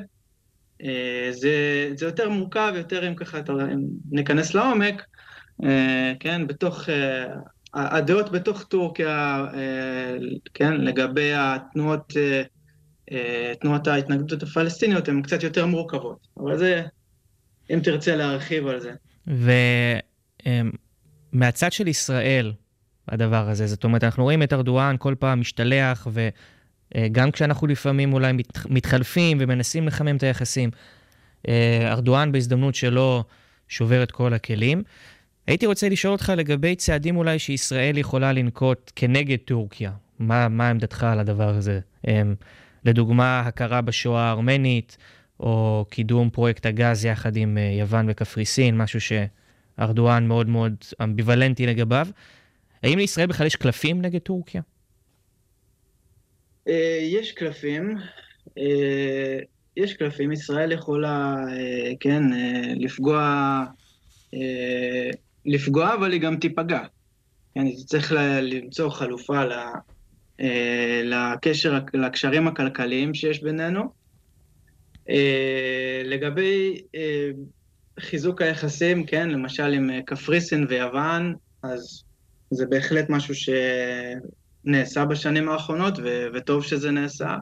אה, 0.84 1.27
זה, 1.32 1.89
זה 1.96 2.06
יותר 2.06 2.29
מורכב, 2.29 2.74
יותר 2.75 3.08
אם 3.08 3.15
ככה 3.15 3.38
אם 3.74 3.82
ניכנס 4.12 4.53
לעומק, 4.53 5.06
אה, 5.63 6.13
כן, 6.20 6.48
בתוך, 6.48 6.89
הדעות 7.74 8.32
בתוך 8.32 8.63
טורקיה, 8.63 9.46
כן, 10.53 10.74
לגבי 10.74 11.32
התנועות, 11.36 12.13
תנועות 13.62 13.88
ההתנגדות 13.88 14.44
הפלסטיניות 14.44 15.08
הן 15.08 15.22
קצת 15.22 15.44
יותר 15.44 15.65
מורכבות, 15.65 16.27
אבל 16.38 16.58
זה, 16.58 16.84
אם 17.74 17.79
תרצה 17.84 18.15
להרחיב 18.15 18.68
על 18.68 18.79
זה. 18.79 18.91
ומהצד 21.34 21.72
של 21.72 21.88
ישראל, 21.88 22.53
הדבר 23.11 23.49
הזה. 23.49 23.67
זאת 23.67 23.83
אומרת, 23.83 24.03
אנחנו 24.03 24.23
רואים 24.23 24.43
את 24.43 24.53
ארדואן 24.53 24.95
כל 24.99 25.15
פעם 25.19 25.39
משתלח, 25.39 26.07
וגם 26.11 27.31
כשאנחנו 27.31 27.67
לפעמים 27.67 28.13
אולי 28.13 28.33
מתחלפים 28.69 29.37
ומנסים 29.41 29.87
לחמם 29.87 30.15
את 30.15 30.23
היחסים, 30.23 30.69
אה, 31.47 31.91
ארדואן 31.91 32.31
בהזדמנות 32.31 32.75
שלו 32.75 33.23
שובר 33.67 34.03
את 34.03 34.11
כל 34.11 34.33
הכלים. 34.33 34.83
הייתי 35.47 35.65
רוצה 35.65 35.89
לשאול 35.89 36.11
אותך 36.11 36.33
לגבי 36.37 36.75
צעדים 36.75 37.17
אולי 37.17 37.39
שישראל 37.39 37.97
יכולה 37.97 38.33
לנקוט 38.33 38.91
כנגד 38.95 39.37
טורקיה. 39.45 39.91
מה, 40.19 40.47
מה 40.47 40.69
עמדתך 40.69 41.03
על 41.03 41.19
הדבר 41.19 41.55
הזה? 41.55 41.79
אה, 42.07 42.21
לדוגמה, 42.85 43.39
הכרה 43.39 43.81
בשואה 43.81 44.21
הארמנית, 44.21 44.97
או 45.39 45.85
קידום 45.89 46.29
פרויקט 46.29 46.65
הגז 46.65 47.05
יחד 47.05 47.35
עם 47.35 47.57
אה, 47.57 47.77
יוון 47.79 48.05
וקפריסין, 48.09 48.77
משהו 48.77 48.99
שארדואן 49.01 50.27
מאוד 50.27 50.49
מאוד 50.49 50.75
אמביוולנטי 51.03 51.65
לגביו. 51.65 52.07
האם 52.83 52.98
לישראל 52.98 53.27
בכלל 53.27 53.48
יש 53.48 53.55
קלפים 53.55 54.01
נגד 54.01 54.19
טורקיה? 54.19 54.62
אה, 56.67 57.00
יש 57.01 57.31
קלפים. 57.31 57.98
אה, 58.57 59.39
יש 59.77 59.93
קלפים. 59.93 60.31
ישראל 60.31 60.71
יכולה, 60.71 61.36
אה, 61.51 61.91
כן, 62.00 62.24
לפגוע, 62.75 63.63
לפגוע, 65.45 65.93
אבל 65.93 66.12
היא 66.12 66.21
גם 66.21 66.38
תיפגע. 66.38 66.81
כן, 67.55 67.65
היא 67.65 67.86
צריך 67.86 68.13
למצוא 68.41 68.89
חלופה 68.89 69.43
לקשר, 71.03 71.79
לקשרים 71.93 72.48
הכלכליים 72.48 73.13
שיש 73.13 73.43
בינינו. 73.43 73.93
לגבי 76.05 76.81
חיזוק 78.00 78.41
היחסים, 78.41 79.05
כן, 79.05 79.29
למשל 79.29 79.74
עם 79.74 80.01
קפריסין 80.05 80.65
ויוון, 80.69 81.36
אז 81.63 82.03
זה 82.51 82.65
בהחלט 82.65 83.10
משהו 83.10 83.34
שנעשה 84.65 85.06
בשנים 85.06 85.50
האחרונות, 85.50 85.94
ו- 86.03 86.27
וטוב 86.34 86.63
שזה 86.63 86.91
נעשה. 86.91 87.36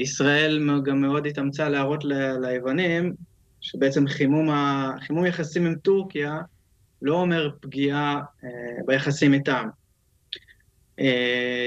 ישראל 0.00 0.80
גם 0.84 1.00
מאוד 1.00 1.26
התאמצה 1.26 1.68
להראות 1.68 2.04
ל- 2.04 2.46
ליוונים 2.46 3.14
שבעצם 3.60 4.08
חימום, 4.08 4.50
ה- 4.50 4.94
חימום 5.00 5.26
יחסים 5.26 5.66
עם 5.66 5.74
טורקיה 5.74 6.38
לא 7.02 7.14
אומר 7.14 7.50
פגיעה 7.60 8.20
ביחסים 8.86 9.34
איתם. 9.34 9.68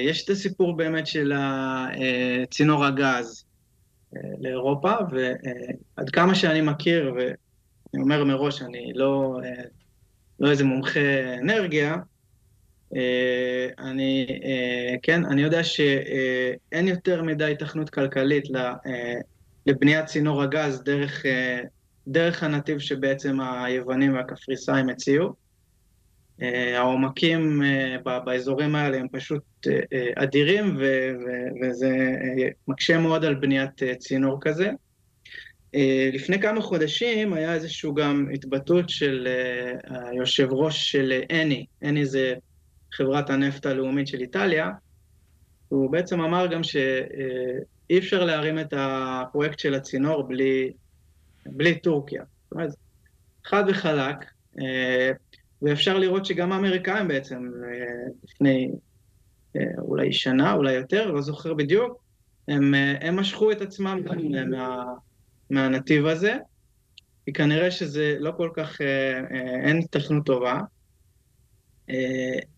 יש 0.06 0.26
את 0.26 0.30
הסיפור 0.30 0.78
באמת 0.78 1.08
של 1.08 1.34
צינור 2.52 2.86
הגז 2.86 3.46
לאירופה, 4.40 4.92
ועד 5.12 6.10
כמה 6.10 6.36
שאני 6.36 6.62
מכיר, 6.62 7.14
ואני 7.16 8.04
אומר 8.04 8.24
מראש, 8.24 8.62
אני 8.62 8.92
לא, 8.96 9.40
לא 10.44 10.52
איזה 10.52 10.64
מומחה 10.64 11.00
אנרגיה, 11.42 11.96
אני, 13.80 14.28
כן, 15.02 15.26
אני 15.26 15.42
יודע 15.42 15.64
שאין 15.64 16.88
יותר 16.88 17.24
מדי 17.24 17.52
התכנות 17.52 17.90
כלכלית 17.90 18.44
לבניית 19.66 20.06
צינור 20.06 20.44
הגז 20.44 20.84
דרך, 20.84 21.26
דרך 22.08 22.44
הנתיב 22.44 22.80
שבעצם 22.80 23.38
היוונים 23.42 24.14
והקפריסאים 24.14 24.90
הציעו. 24.90 25.34
העומקים 26.76 27.62
באזורים 28.04 28.76
האלה 28.76 28.98
הם 28.98 29.08
פשוט 29.12 29.44
אדירים, 30.16 30.78
וזה 31.62 31.90
מקשה 32.68 32.98
מאוד 32.98 33.26
על 33.26 33.36
בניית 33.36 33.84
צינור 33.98 34.38
כזה. 34.42 34.70
לפני 36.14 36.42
כמה 36.42 36.62
חודשים 36.62 37.34
היה 37.34 37.54
איזשהו 37.54 37.94
גם 37.94 38.28
התבטאות 38.34 38.90
של 38.90 39.28
היושב 39.90 40.48
ראש 40.52 40.92
של 40.92 41.22
אני, 41.30 41.66
אני 41.82 42.06
זה 42.06 42.34
חברת 42.94 43.30
הנפט 43.30 43.66
הלאומית 43.66 44.08
של 44.08 44.22
איטליה, 44.22 44.72
הוא 45.70 45.92
בעצם 45.92 46.22
אמר 46.22 46.48
גם 46.48 46.64
שאי 46.64 47.98
אפשר 47.98 48.26
להרים 48.26 48.60
את 48.60 48.74
הפרויקט 48.78 49.60
של 49.60 49.74
הצינור 49.74 50.24
בלי, 50.24 50.72
בלי 51.46 51.80
טורקיה. 51.80 52.24
זאת 52.44 52.52
אומרת, 52.52 52.70
חד 53.46 53.64
וחלק, 53.68 54.16
ואפשר 55.62 55.98
לראות 55.98 56.26
שגם 56.26 56.52
האמריקאים 56.52 57.08
בעצם, 57.08 57.52
לפני 58.24 58.72
אולי 59.78 60.14
שנה, 60.14 60.54
אולי 60.54 60.74
יותר, 60.74 61.12
לא 61.12 61.22
זוכר 61.22 61.54
בדיוק, 61.54 62.04
הם, 62.48 62.74
הם 63.02 63.16
משכו 63.16 63.52
את 63.52 63.62
עצמם 63.62 64.02
מה, 64.50 64.84
מהנתיב 65.54 66.06
הזה, 66.06 66.38
כי 67.26 67.34
כנראה 67.34 67.72
שזה 67.72 68.16
לא 68.20 68.32
כל 68.38 68.50
כך, 68.56 68.82
אין 69.64 69.78
התכנות 69.78 70.26
טובה. 70.26 70.60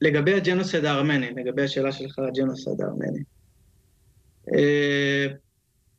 לגבי 0.02 0.34
ה 0.34 0.40
genocide 0.40 0.86
הארמני, 0.86 1.30
לגבי 1.36 1.64
השאלה 1.64 1.92
שלך 1.92 2.20
על 2.20 2.26
ה 2.26 2.32
genocide 2.32 2.82
הארמני. 2.82 3.24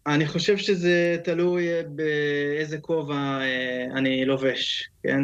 אני 0.07 0.27
חושב 0.27 0.57
שזה 0.57 1.17
תלוי 1.25 1.69
באיזה 1.89 2.79
כובע 2.79 3.41
אני 3.97 4.25
לובש, 4.25 4.91
כן? 5.03 5.21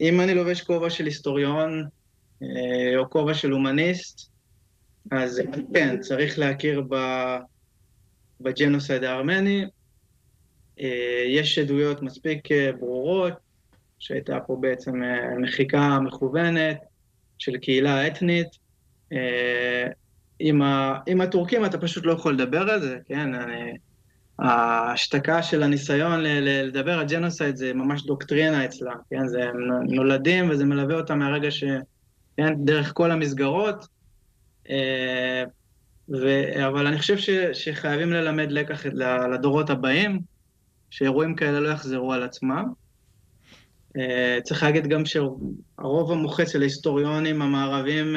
אם 0.00 0.20
אני 0.20 0.34
לובש 0.34 0.62
כובע 0.62 0.90
של 0.90 1.04
היסטוריון 1.04 1.84
או 2.96 3.10
כובע 3.10 3.34
של 3.34 3.50
הומניסט, 3.50 4.30
אז 5.10 5.42
כן, 5.74 6.00
צריך 6.00 6.38
להכיר 6.38 6.82
בג'נוסייד 8.40 9.04
הארמני. 9.04 9.64
יש 11.26 11.58
עדויות 11.58 12.02
מספיק 12.02 12.48
ברורות, 12.80 13.32
שהייתה 13.98 14.40
פה 14.40 14.56
בעצם 14.60 15.02
מחיקה 15.38 16.00
מכוונת 16.00 16.78
של 17.38 17.56
קהילה 17.56 18.06
אתנית. 18.06 18.48
עם, 20.40 20.62
ה, 20.62 20.98
עם 21.06 21.20
הטורקים 21.20 21.64
אתה 21.64 21.78
פשוט 21.78 22.06
לא 22.06 22.12
יכול 22.12 22.34
לדבר 22.34 22.70
על 22.70 22.80
זה, 22.80 22.98
כן? 23.06 23.34
אני, 23.34 23.72
ההשתקה 24.38 25.42
של 25.42 25.62
הניסיון 25.62 26.20
ל, 26.20 26.26
ל, 26.26 26.66
לדבר 26.66 26.98
על 26.98 27.06
ג'נוסייד 27.06 27.56
זה 27.56 27.74
ממש 27.74 28.06
דוקטרינה 28.06 28.64
אצלם, 28.64 28.96
כן? 29.10 29.28
זה 29.28 29.44
הם 29.44 29.56
נולדים 29.86 30.50
וזה 30.50 30.64
מלווה 30.64 30.96
אותם 30.96 31.18
מהרגע 31.18 31.50
ש... 31.50 31.64
כן? 32.36 32.54
דרך 32.64 32.92
כל 32.94 33.10
המסגרות. 33.10 33.86
ו, 36.08 36.42
אבל 36.66 36.86
אני 36.86 36.98
חושב 36.98 37.18
ש, 37.18 37.30
שחייבים 37.52 38.12
ללמד 38.12 38.52
לקח 38.52 38.86
לדורות 39.32 39.70
הבאים, 39.70 40.20
שאירועים 40.90 41.34
כאלה 41.34 41.60
לא 41.60 41.68
יחזרו 41.68 42.12
על 42.12 42.22
עצמם. 42.22 42.64
צריך 44.42 44.62
להגיד 44.62 44.86
גם 44.86 45.02
שהרוב 45.04 46.12
המוחץ 46.12 46.52
של 46.52 46.60
ההיסטוריונים 46.60 47.42
המערביים 47.42 48.16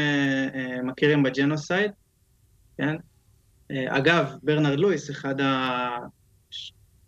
מכירים 0.84 1.24
ב 1.24 1.30
genocide, 1.30 1.92
כן? 2.78 2.96
אגב, 3.72 4.34
ברנרד 4.44 4.80
לואיס, 4.80 5.10
אחד 5.10 5.42
ה... 5.42 5.90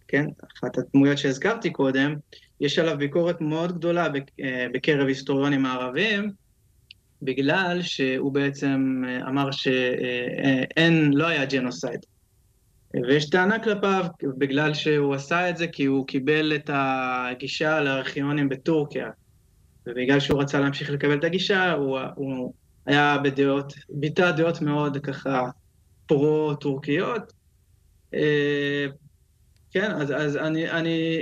כן, 0.07 0.25
אחת 0.57 0.77
הדמויות 0.77 1.17
שהזכרתי 1.17 1.69
קודם, 1.69 2.15
יש 2.61 2.79
עליו 2.79 2.97
ביקורת 2.97 3.41
מאוד 3.41 3.77
גדולה 3.77 4.07
בקרב 4.73 5.07
היסטוריונים 5.07 5.61
מערביים, 5.61 6.31
בגלל 7.21 7.81
שהוא 7.81 8.31
בעצם 8.33 9.03
אמר 9.27 9.51
שאין, 9.51 11.13
לא 11.13 11.27
היה 11.27 11.45
genocide. 11.45 12.05
ויש 13.03 13.29
טענה 13.29 13.63
כלפיו 13.63 14.05
בגלל 14.37 14.73
שהוא 14.73 15.15
עשה 15.15 15.49
את 15.49 15.57
זה 15.57 15.67
כי 15.67 15.85
הוא 15.85 16.07
קיבל 16.07 16.55
את 16.55 16.69
הגישה 16.73 17.81
לארכיונים 17.81 18.49
בטורקיה. 18.49 19.09
ובגלל 19.87 20.19
שהוא 20.19 20.41
רצה 20.41 20.59
להמשיך 20.59 20.89
לקבל 20.89 21.19
את 21.19 21.23
הגישה, 21.23 21.71
הוא, 21.71 21.99
הוא 22.15 22.53
היה 22.85 23.17
בדעות, 23.23 23.73
ביטא 23.89 24.31
דעות 24.31 24.61
מאוד 24.61 24.97
ככה 24.97 25.49
פרו-טורקיות. 26.05 27.33
כן, 29.71 29.91
אז, 29.91 30.11
אז 30.11 30.37
אני, 30.37 30.71
אני, 30.71 31.21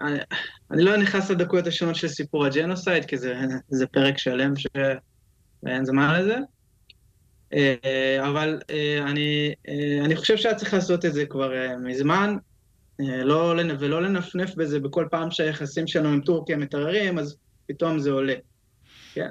אני, 0.00 0.18
אני 0.70 0.82
לא 0.82 0.96
נכנס 0.96 1.30
לדקויות 1.30 1.66
השונות 1.66 1.94
של 1.94 2.08
סיפור 2.08 2.46
הג'נוסייד, 2.46 3.04
כי 3.04 3.18
זה, 3.18 3.40
זה 3.68 3.86
פרק 3.86 4.18
שלם 4.18 4.52
שאין 4.56 5.84
זמן 5.84 6.20
לזה. 6.20 6.36
אבל 8.20 8.60
אני, 9.00 9.54
אני 10.04 10.16
חושב 10.16 10.36
שהיה 10.36 10.54
צריך 10.54 10.74
לעשות 10.74 11.04
את 11.04 11.12
זה 11.12 11.26
כבר 11.26 11.52
מזמן, 11.84 12.36
לא, 12.98 13.54
ולא 13.78 14.02
לנפנף 14.02 14.54
בזה 14.54 14.80
בכל 14.80 15.06
פעם 15.10 15.30
שהיחסים 15.30 15.86
שלנו 15.86 16.08
עם 16.08 16.20
טורקיה 16.20 16.56
מתערערים, 16.56 17.18
אז 17.18 17.36
פתאום 17.66 17.98
זה 17.98 18.10
עולה. 18.10 18.34
כן. 19.14 19.28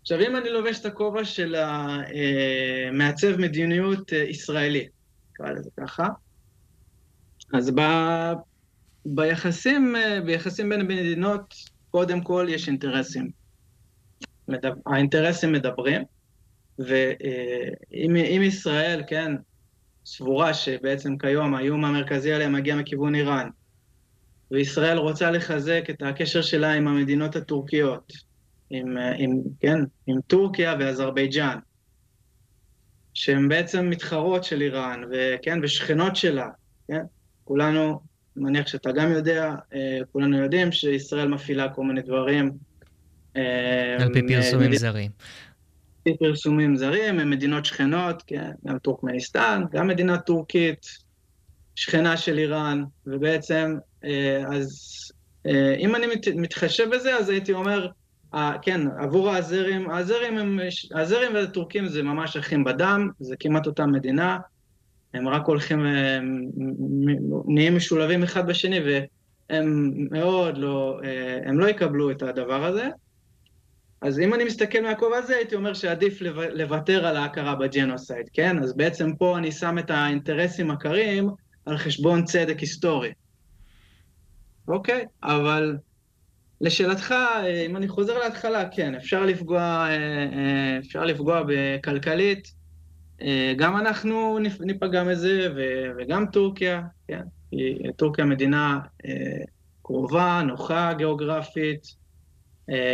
עכשיו, 0.00 0.20
אם 0.20 0.36
אני 0.36 0.50
לובש 0.50 0.80
את 0.80 0.86
הכובע 0.86 1.24
של 1.24 1.56
מעצב 2.92 3.36
מדיניות 3.36 4.12
ישראלי, 4.12 4.88
נקרא 5.30 5.50
לזה 5.50 5.70
ככה, 5.80 6.08
אז 7.54 7.70
ב, 7.74 7.80
ביחסים, 9.06 9.94
ביחסים 10.24 10.68
בין 10.68 10.80
מדינות, 10.80 11.54
קודם 11.90 12.20
כל 12.20 12.46
יש 12.48 12.68
אינטרסים. 12.68 13.30
האינטרסים 14.86 15.52
מדברים, 15.52 16.02
ואם 16.78 18.42
ישראל, 18.42 19.02
כן, 19.06 19.32
סבורה 20.06 20.54
שבעצם 20.54 21.18
כיום 21.18 21.54
האיום 21.54 21.84
המרכזי 21.84 22.32
עליה 22.32 22.48
מגיע 22.48 22.76
מכיוון 22.76 23.14
איראן, 23.14 23.48
וישראל 24.50 24.98
רוצה 24.98 25.30
לחזק 25.30 25.84
את 25.90 26.02
הקשר 26.02 26.42
שלה 26.42 26.72
עם 26.72 26.88
המדינות 26.88 27.36
הטורקיות, 27.36 28.12
עם, 28.70 28.96
עם, 29.18 29.30
כן, 29.60 29.78
עם 30.06 30.20
טורקיה 30.26 30.74
ואזרבייג'אן, 30.80 31.58
שהן 33.14 33.48
בעצם 33.48 33.90
מתחרות 33.90 34.44
של 34.44 34.62
איראן, 34.62 35.02
וכן, 35.12 35.58
ושכנות 35.62 36.16
שלה, 36.16 36.48
כן? 36.88 37.02
כולנו, 37.44 38.00
מניח 38.36 38.66
שאתה 38.66 38.92
גם 38.92 39.12
יודע, 39.12 39.54
כולנו 40.12 40.38
יודעים 40.38 40.72
שישראל 40.72 41.28
מפעילה 41.28 41.68
כל 41.68 41.84
מיני 41.84 42.02
דברים. 42.02 42.52
על 43.34 44.12
פי 44.12 44.22
פרסומים 44.28 44.74
זרים. 44.74 45.10
לפי 46.08 46.18
פרסומים 46.18 46.76
זרים, 46.76 47.18
הם 47.18 47.30
מדינות 47.30 47.64
שכנות, 47.64 48.22
כן, 48.26 48.50
גם 48.66 48.78
טורקמניסטן, 48.78 49.62
גם 49.72 49.86
מדינה 49.86 50.18
טורקית, 50.18 50.86
שכנה 51.74 52.16
של 52.16 52.38
איראן, 52.38 52.84
ובעצם, 53.06 53.76
אז 54.52 54.92
אם 55.78 55.96
אני 55.96 56.06
מתחשב 56.36 56.88
בזה, 56.94 57.16
אז 57.16 57.28
הייתי 57.28 57.52
אומר, 57.52 57.88
כן, 58.62 58.80
עבור 58.98 59.30
האזרים, 59.30 59.90
האזרים 59.90 60.38
הם, 60.38 60.60
האזרים 60.94 61.34
והטורקים 61.34 61.88
זה 61.88 62.02
ממש 62.02 62.36
אחים 62.36 62.64
בדם, 62.64 63.08
זה 63.20 63.36
כמעט 63.40 63.66
אותה 63.66 63.86
מדינה, 63.86 64.38
הם 65.14 65.28
רק 65.28 65.46
הולכים, 65.46 65.86
נהיים 67.46 67.76
משולבים 67.76 68.22
אחד 68.22 68.46
בשני, 68.46 68.80
והם 68.80 69.92
מאוד 70.10 70.58
לא, 70.58 71.00
הם 71.46 71.58
לא 71.60 71.68
יקבלו 71.68 72.10
את 72.10 72.22
הדבר 72.22 72.64
הזה. 72.64 72.88
אז 74.00 74.20
אם 74.20 74.34
אני 74.34 74.44
מסתכל 74.44 74.80
מהכובע 74.80 75.16
הזה, 75.16 75.36
הייתי 75.36 75.54
אומר 75.54 75.74
שעדיף 75.74 76.22
לוותר 76.52 77.06
על 77.06 77.16
ההכרה 77.16 77.54
ב 77.54 77.61
genocide, 77.61 78.28
כן? 78.32 78.62
אז 78.62 78.76
בעצם 78.76 79.14
פה 79.14 79.38
אני 79.38 79.52
שם 79.52 79.78
את 79.78 79.90
האינטרסים 79.90 80.70
הקרים 80.70 81.30
על 81.66 81.76
חשבון 81.76 82.24
צדק 82.24 82.58
היסטורי. 82.58 83.12
אוקיי, 84.68 85.04
אבל 85.22 85.76
לשאלתך, 86.60 87.14
אם 87.66 87.76
אני 87.76 87.88
חוזר 87.88 88.18
להתחלה, 88.18 88.68
כן, 88.68 88.94
אפשר 88.94 89.24
לפגוע, 89.24 89.88
אפשר 90.78 91.04
לפגוע 91.04 91.42
בכלכלית, 91.48 92.52
גם 93.56 93.76
אנחנו 93.76 94.38
ניפגע 94.60 95.04
מזה, 95.04 95.48
וגם 95.98 96.26
טורקיה, 96.26 96.82
כן, 97.08 97.22
טורקיה 97.96 98.24
מדינה 98.24 98.78
קרובה, 99.82 100.42
נוחה 100.46 100.92
גיאוגרפית, 100.92 102.07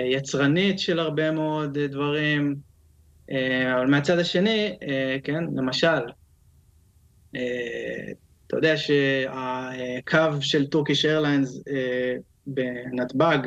יצרנית 0.04 0.78
של 0.78 0.98
הרבה 0.98 1.30
מאוד 1.30 1.78
דברים, 1.78 2.56
אבל 3.30 3.86
מהצד 3.88 4.18
השני, 4.18 4.76
כן, 5.24 5.44
למשל, 5.56 6.02
אתה 7.30 8.56
יודע 8.56 8.76
שהקו 8.76 10.18
של 10.40 10.66
טורקיש 10.66 11.04
איירליינס 11.04 11.62
בנתב"ג, 12.46 13.38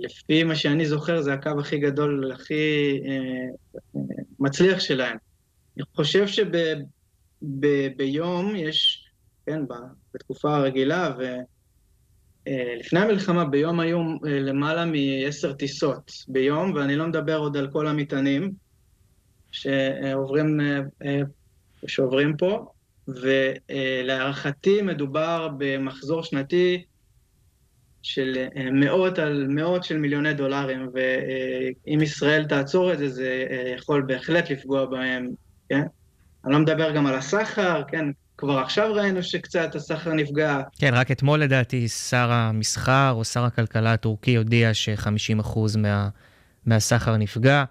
לפי 0.00 0.44
מה 0.44 0.54
שאני 0.54 0.86
זוכר, 0.86 1.20
זה 1.20 1.32
הקו 1.32 1.50
הכי 1.60 1.78
גדול, 1.78 2.32
הכי 2.32 3.00
מצליח 4.38 4.80
שלהם. 4.80 5.16
אני 5.76 5.84
חושב 5.96 6.26
שביום 7.46 8.56
יש, 8.56 9.08
כן, 9.46 9.60
בתקופה 10.14 10.56
הרגילה, 10.56 11.14
ולפני 12.48 13.00
המלחמה 13.00 13.44
ביום 13.44 13.80
היו 13.80 14.00
למעלה 14.22 14.84
מעשר 14.84 15.52
טיסות 15.52 16.12
ביום, 16.28 16.72
ואני 16.74 16.96
לא 16.96 17.06
מדבר 17.06 17.36
עוד 17.38 17.56
על 17.56 17.68
כל 17.72 17.86
המטענים 17.86 18.52
שעוברים, 19.52 20.60
שעוברים 21.86 22.36
פה, 22.36 22.66
ולהערכתי 23.08 24.82
מדובר 24.82 25.48
במחזור 25.58 26.22
שנתי 26.22 26.84
של 28.02 28.46
מאות 28.72 29.18
על 29.18 29.46
מאות 29.48 29.84
של 29.84 29.98
מיליוני 29.98 30.34
דולרים, 30.34 30.88
ואם 30.94 32.02
ישראל 32.02 32.44
תעצור 32.44 32.92
את 32.92 32.98
זה, 32.98 33.08
זה 33.08 33.46
יכול 33.76 34.02
בהחלט 34.06 34.50
לפגוע 34.50 34.86
בהם, 34.86 35.28
כן? 35.68 35.82
אני 36.44 36.52
לא 36.52 36.58
מדבר 36.58 36.90
גם 36.92 37.06
על 37.06 37.14
הסחר, 37.14 37.82
כן? 37.88 38.04
כבר 38.38 38.58
עכשיו 38.58 38.94
ראינו 38.94 39.22
שקצת 39.22 39.74
הסחר 39.74 40.12
נפגע. 40.12 40.60
כן, 40.78 40.94
רק 40.94 41.10
אתמול 41.10 41.42
לדעתי 41.42 41.88
שר 41.88 42.30
המסחר 42.30 43.10
או 43.10 43.24
שר 43.24 43.44
הכלכלה 43.44 43.92
הטורקי 43.92 44.36
הודיע 44.36 44.74
ש-50% 44.74 45.58
מה, 45.78 46.08
מהסחר 46.66 47.16
נפגע. 47.16 47.64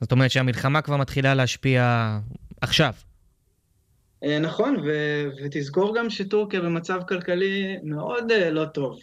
זאת 0.00 0.12
אומרת 0.12 0.30
שהמלחמה 0.30 0.82
כבר 0.82 0.96
מתחילה 0.96 1.34
להשפיע 1.34 2.18
עכשיו. 2.60 2.92
נכון, 4.40 4.76
ו- 4.84 5.28
ותזכור 5.44 5.96
גם 5.96 6.10
שטורקיה 6.10 6.60
במצב 6.60 7.00
כלכלי 7.08 7.76
מאוד 7.82 8.32
לא 8.50 8.64
טוב. 8.64 8.98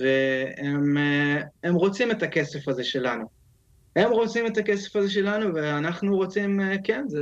והם 0.00 1.74
רוצים 1.74 2.10
את 2.10 2.22
הכסף 2.22 2.68
הזה 2.68 2.84
שלנו. 2.84 3.24
הם 3.96 4.10
רוצים 4.10 4.46
את 4.46 4.58
הכסף 4.58 4.96
הזה 4.96 5.10
שלנו, 5.10 5.54
ואנחנו 5.54 6.16
רוצים, 6.16 6.60
כן, 6.84 7.04
זה, 7.08 7.18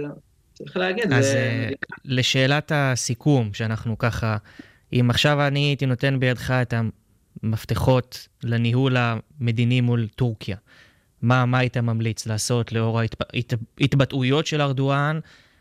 צריך 0.55 0.77
להגיד. 0.77 1.13
אז 1.13 1.25
זה... 1.25 1.71
לשאלת 2.05 2.73
הסיכום, 2.75 3.55
שאנחנו 3.55 3.99
ככה, 3.99 4.37
אם 4.93 5.07
עכשיו 5.11 5.47
אני 5.47 5.61
הייתי 5.61 5.87
נותן 5.87 6.21
בידך 6.21 6.51
את 6.51 6.75
המפתחות 7.43 8.29
לניהול 8.45 8.97
המדיני 8.97 9.81
מול 9.81 10.09
טורקיה, 10.09 10.57
מה, 11.23 11.47
מה 11.47 11.59
היית 11.59 11.77
ממליץ 11.77 12.27
לעשות 12.27 12.73
לאור 12.73 13.01
ההתבטאויות 13.81 14.47
של 14.47 14.61
ארדואן, 14.61 15.21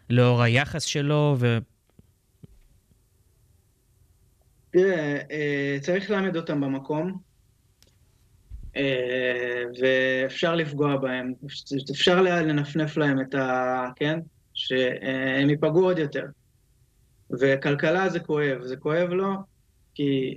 לאור 0.10 0.42
היחס 0.42 0.84
שלו, 0.84 1.36
ו... 1.40 1.58
תראה, 4.72 5.18
צריך 5.82 6.12
להעמיד 6.12 6.36
אותם 6.36 6.62
במקום, 6.62 7.18
ואפשר 9.82 10.56
לפגוע 10.56 10.98
בהם, 10.98 11.34
אפשר 11.92 12.22
לנפנף 12.22 12.98
להם 12.98 13.22
את 13.22 13.36
ה... 13.36 13.88
כן? 13.96 14.20
שהם 14.54 15.50
ייפגעו 15.50 15.84
עוד 15.84 16.00
יותר. 16.00 16.26
וכלכלה 17.40 18.10
זה 18.10 18.20
כואב, 18.20 18.62
זה 18.64 18.76
כואב 18.76 19.10
לו, 19.10 19.34
כי 19.96 20.36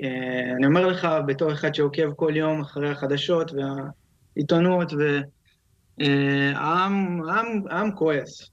אני 0.56 0.66
אומר 0.66 0.86
לך, 0.86 1.08
בתור 1.26 1.52
אחד 1.52 1.74
שעוקב 1.74 2.12
כל 2.12 2.32
יום 2.36 2.60
אחרי 2.60 2.90
החדשות 2.90 3.50
והעיתונות, 3.52 4.92
והעם 5.98 7.20
כועס 7.94 8.50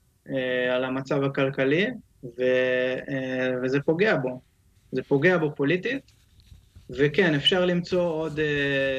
על 0.72 0.84
המצב 0.84 1.24
הכלכלי, 1.24 1.88
וזה 3.64 3.80
פוגע 3.86 4.16
בו. 4.18 4.42
זה 4.92 5.04
פוגע 5.04 5.38
בו 5.38 5.56
פוליטית, 5.56 6.12
וכן, 6.90 7.36
אפשר 7.36 7.66
למצוא 7.66 8.04
עוד, 8.04 8.40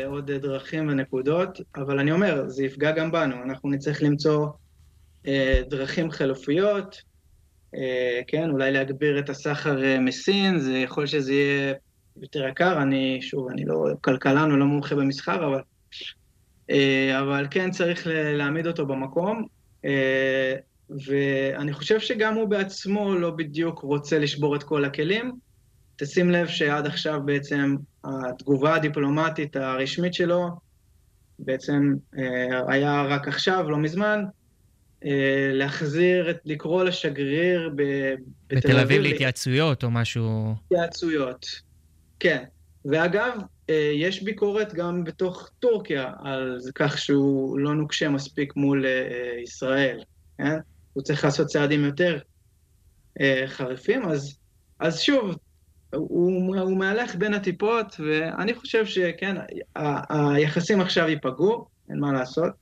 עוד 0.07 0.31
דרכים 0.31 0.89
ונקודות, 0.89 1.59
אבל 1.77 1.99
אני 1.99 2.13
אומר, 2.13 2.49
זה 2.49 2.65
יפגע 2.65 2.91
גם 2.93 3.13
בנו, 3.13 3.43
אנחנו 3.43 3.71
נצטרך 3.71 4.03
למצוא 4.03 4.47
דרכים 5.69 6.11
חלופיות, 6.11 6.97
כן, 8.27 8.51
אולי 8.51 8.73
להגביר 8.73 9.19
את 9.19 9.31
הסחר 9.31 9.77
מסין, 10.01 10.59
זה 10.59 10.79
יכול 10.79 11.07
שזה 11.07 11.33
יהיה 11.33 11.75
יותר 12.23 12.49
יקר, 12.49 12.83
אני, 12.83 13.19
שוב, 13.23 13.49
אני 13.51 13.65
לא 13.65 13.85
כלכלן 14.01 14.53
ולא 14.53 14.67
מומחה 14.67 14.95
במסחר, 14.95 15.47
אבל, 15.47 15.61
אבל 17.19 17.47
כן 17.51 17.71
צריך 17.71 18.07
להעמיד 18.11 18.67
אותו 18.67 18.87
במקום, 18.87 19.47
ואני 21.07 21.73
חושב 21.73 22.01
שגם 22.01 22.35
הוא 22.35 22.49
בעצמו 22.49 23.15
לא 23.15 23.31
בדיוק 23.31 23.79
רוצה 23.79 24.19
לשבור 24.19 24.57
את 24.57 24.63
כל 24.63 24.85
הכלים, 24.85 25.33
תשים 25.97 26.31
לב 26.31 26.47
שעד 26.47 26.87
עכשיו 26.87 27.21
בעצם 27.25 27.77
התגובה 28.05 28.75
הדיפלומטית 28.75 29.57
הרשמית 29.57 30.15
שלו 30.15 30.49
בעצם 31.39 31.95
היה 32.69 33.03
רק 33.03 33.29
עכשיו, 33.29 33.71
לא 33.71 33.79
מזמן, 33.79 34.25
להחזיר, 35.53 36.39
לקרוא 36.45 36.85
לשגריר 36.85 37.71
בתל, 37.75 38.57
בתל 38.57 38.79
אביב 38.79 39.03
להתייעצויות 39.03 39.85
או 39.85 39.91
משהו... 39.91 40.55
התייעצויות, 40.65 41.47
כן. 42.21 42.45
ואגב, 42.85 43.33
יש 43.95 44.23
ביקורת 44.23 44.75
גם 44.75 45.05
בתוך 45.05 45.51
טורקיה 45.59 46.13
על 46.25 46.59
כך 46.75 46.99
שהוא 46.99 47.59
לא 47.59 47.75
נוקשה 47.75 48.09
מספיק 48.09 48.57
מול 48.57 48.85
ישראל, 49.43 50.01
כן? 50.39 50.59
הוא 50.93 51.03
צריך 51.03 51.25
לעשות 51.25 51.47
צעדים 51.47 51.85
יותר 51.85 52.19
חריפים, 53.47 54.05
אז, 54.05 54.39
אז 54.79 55.01
שוב, 55.01 55.37
הוא, 55.95 56.57
הוא 56.57 56.77
מהלך 56.77 57.15
בין 57.15 57.35
הטיפות, 57.35 57.97
ואני 57.99 58.55
חושב 58.55 58.87
שכן, 58.87 59.37
היחסים 60.09 60.81
עכשיו 60.81 61.09
ייפגעו, 61.09 61.67
אין 61.91 61.99
מה 61.99 62.13
לעשות. 62.13 62.53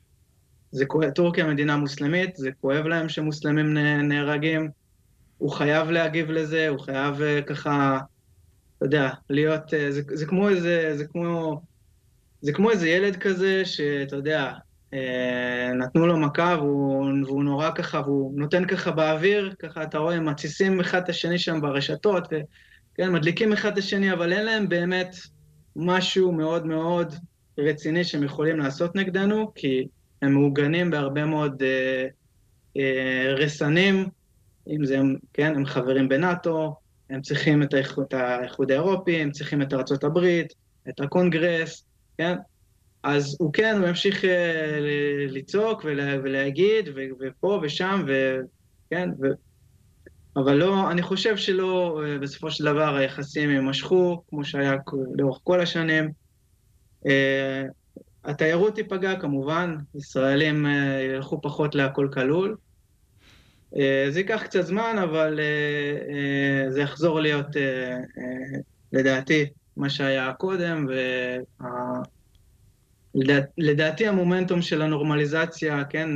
זה 0.72 0.86
כואב, 0.86 1.10
טורקיה 1.10 1.46
מדינה 1.46 1.76
מוסלמית, 1.76 2.36
זה 2.36 2.50
כואב 2.60 2.86
להם 2.86 3.08
שמוסלמים 3.08 3.74
נהרגים, 4.08 4.70
הוא 5.38 5.50
חייב 5.50 5.90
להגיב 5.90 6.30
לזה, 6.30 6.68
הוא 6.68 6.80
חייב 6.80 7.14
ככה, 7.46 7.98
אתה 8.76 8.86
יודע, 8.86 9.10
להיות, 9.30 9.62
זה, 9.68 10.02
זה 10.12 10.26
כמו 10.26 10.48
איזה, 10.48 10.92
זה 10.96 11.04
כמו, 11.06 11.60
זה 12.40 12.52
כמו 12.52 12.70
איזה 12.70 12.88
ילד 12.88 13.16
כזה, 13.16 13.64
שאתה 13.64 14.16
יודע, 14.16 14.52
נתנו 15.74 16.06
לו 16.06 16.16
מכה 16.16 16.56
והוא, 16.58 17.06
והוא 17.26 17.44
נורא 17.44 17.70
ככה, 17.74 18.00
והוא 18.00 18.40
נותן 18.40 18.64
ככה 18.66 18.90
באוויר, 18.90 19.54
ככה 19.58 19.82
אתה 19.82 19.98
רואה, 19.98 20.20
מתסיסים 20.20 20.80
אחד 20.80 21.02
את 21.02 21.08
השני 21.08 21.38
שם 21.38 21.60
ברשתות, 21.60 22.28
ו... 22.32 22.36
כן, 22.94 23.12
מדליקים 23.12 23.52
אחד 23.52 23.72
את 23.72 23.78
השני, 23.78 24.12
אבל 24.12 24.32
אין 24.32 24.46
להם 24.46 24.68
באמת 24.68 25.16
משהו 25.76 26.32
מאוד 26.32 26.66
מאוד 26.66 27.14
רציני 27.58 28.04
שהם 28.04 28.22
יכולים 28.22 28.58
לעשות 28.58 28.96
נגדנו, 28.96 29.54
כי 29.54 29.86
הם 30.22 30.32
מעוגנים 30.32 30.90
בהרבה 30.90 31.24
מאוד 31.24 31.62
אה, 31.62 32.06
אה, 32.76 33.34
רסנים, 33.34 34.08
אם 34.68 34.84
זה, 34.84 34.98
כן, 35.32 35.54
הם 35.56 35.66
חברים 35.66 36.08
בנאטו, 36.08 36.76
הם 37.10 37.22
צריכים 37.22 37.62
את 37.62 37.74
האיחוד, 37.74 38.06
האיחוד 38.12 38.70
האירופי, 38.70 39.16
הם 39.16 39.30
צריכים 39.30 39.62
את 39.62 39.72
הברית, 40.04 40.54
את 40.88 41.00
הקונגרס, 41.00 41.84
כן? 42.18 42.36
אז 43.02 43.36
הוא 43.40 43.52
כן, 43.52 43.76
הוא 43.78 43.88
ימשיך 43.88 44.24
אה, 44.24 44.78
לצעוק 45.28 45.82
ולה, 45.84 46.16
ולהגיד, 46.22 46.88
ו, 46.88 47.00
ופה 47.20 47.60
ושם, 47.62 48.04
וכן, 48.06 49.10
ו, 49.22 49.26
אבל 50.36 50.54
לא, 50.54 50.90
אני 50.90 51.02
חושב 51.02 51.36
שלא, 51.36 52.00
בסופו 52.20 52.50
של 52.50 52.64
דבר 52.64 52.96
היחסים 52.96 53.50
יימשכו, 53.50 54.22
כמו 54.28 54.44
שהיה 54.44 54.74
לאורך 55.14 55.38
כל 55.42 55.60
השנים. 55.60 56.10
התיירות 58.24 58.74
תיפגע 58.74 59.20
כמובן, 59.20 59.76
ישראלים 59.94 60.66
ילכו 61.14 61.40
פחות 61.40 61.74
להכל 61.74 62.08
כלול. 62.12 62.56
זה 64.10 64.20
ייקח 64.20 64.42
קצת 64.42 64.62
זמן, 64.62 64.96
אבל 65.02 65.40
זה 66.68 66.80
יחזור 66.80 67.20
להיות, 67.20 67.46
לדעתי, 68.92 69.44
מה 69.76 69.90
שהיה 69.90 70.32
קודם, 70.32 70.86
ולדעתי 73.58 74.06
המומנטום 74.06 74.62
של 74.62 74.82
הנורמליזציה, 74.82 75.84
כן, 75.84 76.08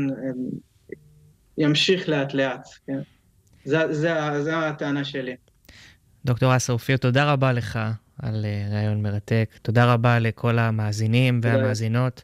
ימשיך 1.59 2.09
לאט 2.09 2.35
לאט, 2.35 2.69
כן. 2.87 2.99
זו 3.65 4.51
הטענה 4.51 5.05
שלי. 5.05 5.37
דוקטור 6.25 6.57
אסא 6.57 6.73
אופיר, 6.73 6.97
תודה 6.97 7.33
רבה 7.33 7.53
לך 7.53 7.79
על 8.23 8.47
ראיון 8.73 9.03
מרתק. 9.03 9.51
תודה 9.63 9.93
רבה 9.93 10.19
לכל 10.19 10.59
המאזינים 10.59 11.41
והמאזינות, 11.43 12.23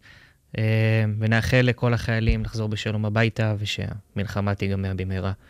ונאחל 1.18 1.60
לכל 1.60 1.94
החיילים 1.94 2.44
לחזור 2.44 2.68
בשלום 2.68 3.04
הביתה 3.04 3.54
ושהמלחמה 3.58 4.54
תיגמר 4.54 4.92
במהרה. 4.96 5.32